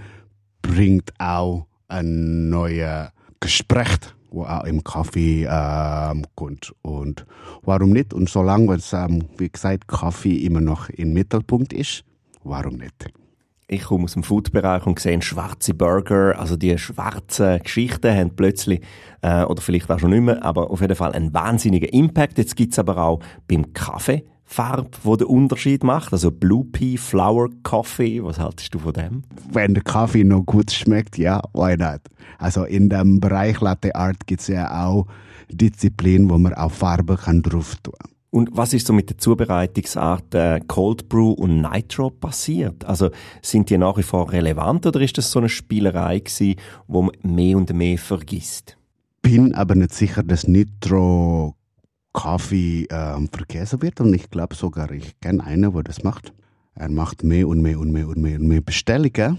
bringt 0.63 1.13
auch 1.19 1.67
ein 1.89 2.49
neues 2.49 3.11
Gespräch, 3.39 3.99
im 4.67 4.83
Kaffee 4.83 5.47
ähm, 5.49 6.25
kommt. 6.35 6.75
Und 6.83 7.27
warum 7.63 7.91
nicht? 7.91 8.13
Und 8.15 8.29
solange 8.29 8.75
es, 8.75 8.93
ähm, 8.93 9.25
wie 9.39 9.49
gesagt, 9.49 9.89
Kaffee 9.89 10.45
immer 10.45 10.61
noch 10.61 10.89
im 10.89 11.13
Mittelpunkt 11.13 11.73
ist, 11.73 12.05
warum 12.43 12.77
nicht? 12.77 13.07
Ich 13.67 13.85
komme 13.85 14.05
aus 14.05 14.13
dem 14.13 14.23
Food-Bereich 14.23 14.87
und 14.87 14.99
sehe 14.99 15.21
schwarze 15.23 15.73
Burger, 15.73 16.39
also 16.39 16.57
die 16.57 16.77
schwarzen 16.77 17.61
Geschichten 17.63 18.15
haben 18.15 18.37
plötzlich, 18.37 18.83
äh, 19.23 19.45
oder 19.45 19.63
vielleicht 19.63 19.91
auch 19.91 19.99
schon 19.99 20.11
nicht 20.11 20.21
mehr, 20.21 20.43
aber 20.45 20.71
auf 20.71 20.83
jeden 20.83 20.95
Fall 20.95 21.13
einen 21.13 21.33
wahnsinnigen 21.33 21.89
Impact. 21.89 22.37
Jetzt 22.37 22.57
gibt's 22.57 22.79
aber 22.79 22.99
auch 22.99 23.21
beim 23.49 23.73
Kaffee 23.73 24.25
Farbe, 24.55 24.91
wo 25.03 25.17
den 25.17 25.27
Unterschied 25.27 25.83
macht, 25.83 26.13
also 26.13 26.31
Blue 26.31 26.65
Pea, 26.65 26.97
Flower 26.97 27.49
Coffee, 27.65 28.23
was 28.23 28.39
haltest 28.39 28.73
du 28.73 28.79
von 28.79 28.93
dem? 28.93 29.25
Wenn 29.51 29.75
der 29.75 29.83
Kaffee 29.83 30.23
noch 30.23 30.43
gut 30.43 30.71
schmeckt, 30.71 31.19
ja, 31.19 31.43
why 31.55 31.77
not? 31.77 32.03
Also 32.39 32.63
in 32.63 32.89
dem 32.89 33.19
Bereich 33.19 33.61
Latte 33.61 33.97
Art 33.97 34.29
gibt's 34.29 34.47
ja 34.47 34.87
auch 34.87 35.09
Disziplin, 35.51 36.31
wo 36.31 36.39
man 36.39 36.55
auch 36.55 36.71
Farbe 36.71 37.17
kann 37.17 37.43
drauf 37.43 37.75
tun. 37.83 37.95
Und 38.31 38.51
was 38.53 38.73
ist 38.73 38.87
so 38.87 38.93
mit 38.93 39.11
der 39.11 39.19
Zubereitungsart 39.19 40.33
äh, 40.37 40.61
Cold 40.69 41.09
Brew 41.09 41.33
und 41.33 41.61
Nitro 41.61 42.11
passiert? 42.11 42.85
Also 42.85 43.11
sind 43.43 43.71
die 43.71 43.79
nach 43.79 43.97
wie 43.97 44.05
vor 44.05 44.31
relevant 44.31 44.87
oder 44.87 45.01
ist 45.01 45.19
das 45.19 45.33
so 45.33 45.41
eine 45.41 45.49
Spielerei 45.49 46.21
gewesen, 46.21 46.61
wo 46.87 47.03
man 47.03 47.17
mehr 47.25 47.57
und 47.57 47.73
mehr 47.73 47.99
vergisst? 47.99 48.77
Bin 49.21 49.53
aber 49.53 49.75
nicht 49.75 49.95
sicher, 49.95 50.23
dass 50.23 50.47
Nitro 50.47 51.57
Kaffee 52.15 52.87
ähm, 52.91 53.29
vergessen 53.31 53.83
wird 53.83 54.01
und 54.01 54.15
ich 54.15 54.31
glaube 54.31 54.55
sogar, 54.55 54.91
ich 54.91 55.21
kenne 55.21 55.45
einen, 55.45 55.73
der 55.73 55.83
das 55.83 56.03
macht. 56.03 56.33
Er 56.75 56.89
macht 56.89 57.23
mehr 57.23 57.47
und 57.47 57.61
mehr 57.61 57.79
und 57.79 57.93
mehr 57.93 58.09
und 58.09 58.23
mehr 58.23 58.39
und 58.41 58.49
mehr 58.49 58.63
Bestellungen 58.63 59.39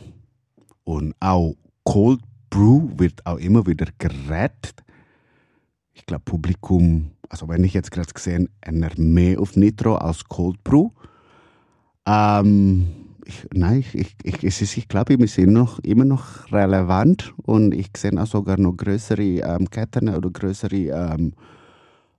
und 0.83 1.15
auch 1.19 1.55
Cold 1.83 2.21
Brew 2.51 2.89
wird 2.97 3.25
auch 3.25 3.37
immer 3.37 3.65
wieder 3.65 3.87
gerettet. 3.97 4.83
Ich 5.93 6.05
glaube, 6.05 6.23
Publikum 6.25 7.15
also 7.29 7.47
wenn 7.47 7.63
ich 7.63 7.73
jetzt 7.73 7.91
gerade 7.91 8.11
gesehen, 8.13 8.49
einer 8.61 8.89
mehr 8.97 9.39
auf 9.39 9.55
Nitro 9.55 9.95
als 9.95 10.23
Cold 10.25 10.63
Brew. 10.63 10.89
Ähm, 12.05 12.87
ich, 13.25 13.47
nein, 13.53 13.83
ich, 13.93 14.15
ich, 14.23 14.43
ich, 14.43 14.77
ich 14.77 14.87
glaube, 14.87 15.17
wir 15.17 15.27
sind 15.27 15.53
noch, 15.53 15.79
immer 15.79 16.05
noch 16.05 16.51
relevant 16.51 17.33
und 17.43 17.73
ich 17.73 17.87
sehe 17.97 18.11
auch 18.21 18.27
sogar 18.27 18.59
noch 18.59 18.73
größere 18.73 19.21
ähm, 19.21 19.69
Ketten 19.69 20.09
oder 20.09 20.29
größere 20.29 20.75
ähm, 20.75 21.33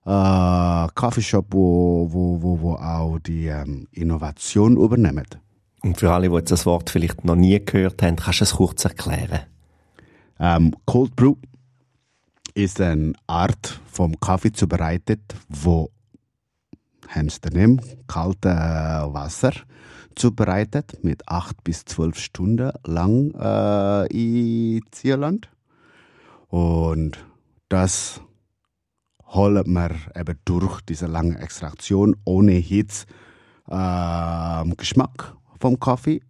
äh, 0.07 0.87
Coffeeshop, 0.95 1.47
wo, 1.49 2.07
wo, 2.09 2.41
wo, 2.41 2.61
wo 2.61 2.73
auch 2.75 3.19
die 3.19 3.47
ähm, 3.47 3.87
Innovation 3.91 4.77
übernehmen. 4.77 5.25
Und 5.83 5.99
für 5.99 6.13
alle, 6.13 6.29
die 6.29 6.35
jetzt 6.35 6.51
das 6.51 6.65
Wort 6.65 6.89
vielleicht 6.89 7.25
noch 7.25 7.35
nie 7.35 7.63
gehört 7.63 8.01
haben, 8.01 8.15
kannst 8.15 8.39
du 8.39 8.43
es 8.45 8.53
kurz 8.53 8.85
erklären? 8.85 9.41
Ähm, 10.39 10.73
Cold 10.85 11.15
Brew 11.15 11.35
ist 12.53 12.79
eine 12.79 13.13
Art 13.27 13.81
vom 13.91 14.17
Kaffee 14.19 14.53
zubereitet, 14.53 15.21
wo 15.49 15.91
Hans 17.09 17.41
daneben 17.41 17.81
kalte 18.07 18.49
Wasser 18.49 19.51
zubereitet 20.15 21.03
mit 21.03 21.27
acht 21.27 21.63
bis 21.63 21.85
zwölf 21.85 22.17
Stunden 22.17 22.71
lang 22.85 23.33
äh, 23.35 24.07
in 24.07 24.81
Zierland 24.91 25.49
und 26.47 27.17
das 27.69 28.21
holt 29.27 29.67
man 29.67 29.95
eben 30.15 30.39
durch 30.45 30.81
diese 30.81 31.07
lange 31.07 31.39
Extraktion 31.39 32.15
ohne 32.25 32.53
Hitze 32.53 33.05
äh, 33.69 34.75
Geschmack 34.75 35.35
vom 35.59 35.79
Kaffee 35.79 36.21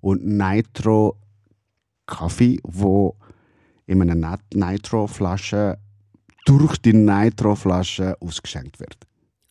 und 0.00 0.24
Nitro 0.24 1.16
Kaffee, 2.06 2.58
wo 2.64 3.16
in 3.86 4.02
einer 4.02 4.38
Nitro-Flasche 4.52 5.78
durch 6.44 6.76
die 6.78 6.92
Nitro-Flasche 6.92 8.16
ausgeschenkt 8.20 8.80
wird. 8.80 8.98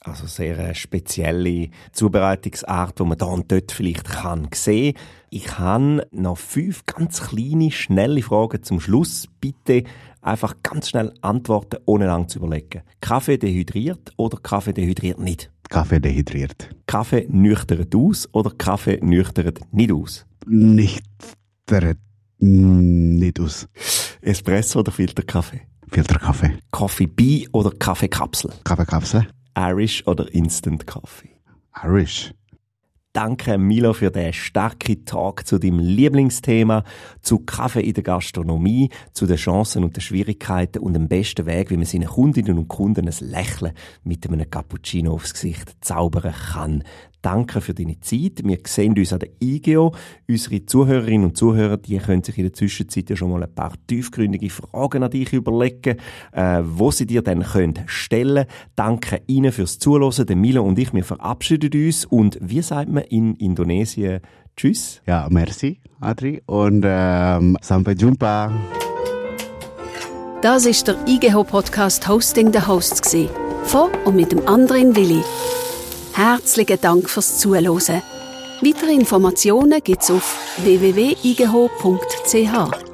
Also 0.04 0.26
sehr 0.26 0.58
eine 0.58 0.74
spezielle 0.74 1.70
Zubereitungsart, 1.92 3.00
die 3.00 3.04
man 3.04 3.18
da 3.20 3.28
und 3.28 3.52
dort 3.52 3.72
vielleicht 3.72 4.06
kann 4.06 4.48
sehen. 4.52 4.98
Ich 5.30 5.60
habe 5.60 6.08
noch 6.12 6.40
fünf 6.40 6.88
ganz 6.88 7.22
kleine, 7.22 7.70
schnelle 7.70 8.24
Fragen 8.24 8.64
zum 8.64 8.80
Schluss. 8.80 9.28
Bitte 9.40 9.84
einfach 10.22 10.56
ganz 10.64 10.90
schnell 10.90 11.14
antworten, 11.22 11.78
ohne 11.86 12.06
lang 12.06 12.28
zu 12.28 12.40
überlegen. 12.40 12.82
Kaffee 13.02 13.38
dehydriert 13.38 14.12
oder 14.18 14.38
Kaffee 14.38 14.74
dehydriert 14.74 15.20
nicht? 15.20 15.52
Kaffee 15.70 16.00
dehydriert. 16.00 16.70
Kaffee 16.86 17.28
nüchtert 17.30 17.96
aus 17.96 18.28
oder 18.34 18.52
Kaffee 18.52 19.00
nüchtert 19.02 19.62
nicht 19.72 19.92
aus? 19.92 20.26
Nicht 20.46 21.04
nicht 22.42 23.40
aus. 23.40 23.68
Espresso 24.22 24.80
oder 24.80 24.92
Filterkaffee? 24.92 25.62
Filterkaffee. 25.90 26.58
Coffee 26.72 27.08
Bee 27.08 27.48
oder 27.52 27.72
Kaffeekapsel? 27.72 28.52
Kaffeekapsel. 28.64 29.28
Irish 29.58 30.06
oder 30.08 30.34
Instant 30.34 30.88
Coffee? 30.88 31.30
Irish. 31.84 32.34
Danke 33.14 33.58
Milo 33.58 33.92
für 33.92 34.10
den 34.10 34.32
starken 34.32 35.04
Talk 35.04 35.46
zu 35.46 35.60
deinem 35.60 35.80
Lieblingsthema, 35.80 36.86
zu 37.22 37.40
Kaffee 37.40 37.82
in 37.82 37.94
der 37.94 38.04
Gastronomie, 38.04 38.90
zu 39.12 39.26
den 39.26 39.36
Chancen 39.36 39.84
und 39.84 39.98
den 39.98 40.02
Schwierigkeiten 40.02 40.80
und 40.80 40.94
dem 40.94 41.10
besten 41.10 41.46
Weg, 41.46 41.72
wie 41.72 41.76
man 41.76 41.86
seinen 41.86 42.08
Kundinnen 42.08 42.58
und 42.58 42.70
Kunden 42.70 43.10
ein 43.10 43.30
Lächeln 43.30 43.74
mit 44.06 44.26
einem 44.26 44.50
Cappuccino 44.50 45.12
aufs 45.12 45.34
Gesicht 45.34 45.76
zaubern 45.82 46.34
kann. 46.54 46.86
Danke 47.22 47.62
für 47.62 47.74
deine 47.74 48.00
Zeit. 48.00 48.44
Wir 48.44 48.58
sehen 48.66 48.98
uns 48.98 49.14
an 49.14 49.20
der 49.20 49.30
IGO. 49.40 49.94
Unsere 50.28 50.66
Zuhörerinnen 50.66 51.28
und 51.28 51.38
Zuhörer, 51.38 51.78
die 51.78 51.98
können 51.98 52.24
sich 52.24 52.38
in 52.38 52.46
der 52.46 52.54
Zwischenzeit 52.54 53.10
ja 53.10 53.16
schon 53.16 53.32
mal 53.32 53.44
ein 53.44 53.54
paar 53.54 53.74
tiefgründige 53.88 54.50
Fragen 54.50 55.04
an 55.04 55.12
dich 55.12 55.32
überlegen, 55.34 55.98
äh, 56.32 56.62
wo 56.64 56.90
sie 56.92 57.06
dir 57.06 57.22
dann 57.22 57.44
können 57.44 57.80
stellen. 57.86 58.46
Danke 58.76 59.22
Ihnen 59.28 59.52
fürs 59.52 59.78
Zuhören. 59.78 59.92
Der 60.26 60.36
Milo 60.36 60.64
und 60.64 60.80
ich, 60.80 60.94
wir 60.94 61.04
verabschieden 61.04 61.72
uns 61.86 62.06
und 62.06 62.38
wie 62.42 62.62
sagt 62.62 62.90
man 62.90 63.04
in 63.04 63.36
Indonesien 63.36 64.22
Tschüss? 64.56 65.02
Ja, 65.08 65.28
merci, 65.30 65.80
Adri 66.00 66.42
und 66.46 66.84
ähm, 66.86 67.58
sampai 67.62 67.94
jumpa. 67.94 68.52
Das 70.42 70.66
ist 70.66 70.88
der 70.88 70.96
IGO 71.08 71.44
Podcast 71.44 72.08
Hosting 72.08 72.52
the 72.52 72.60
Hosts 72.60 73.16
von 73.66 73.92
und 74.06 74.16
mit 74.16 74.32
dem 74.32 74.48
anderen 74.48 74.96
Willi. 74.96 75.22
Herzlichen 76.14 76.80
Dank 76.82 77.10
fürs 77.10 77.40
Zuhören. 77.40 78.02
Weitere 78.62 78.94
Informationen 78.94 79.82
gibt's 79.84 80.12
auf 80.12 80.38
www.igeho.ch. 80.64 82.91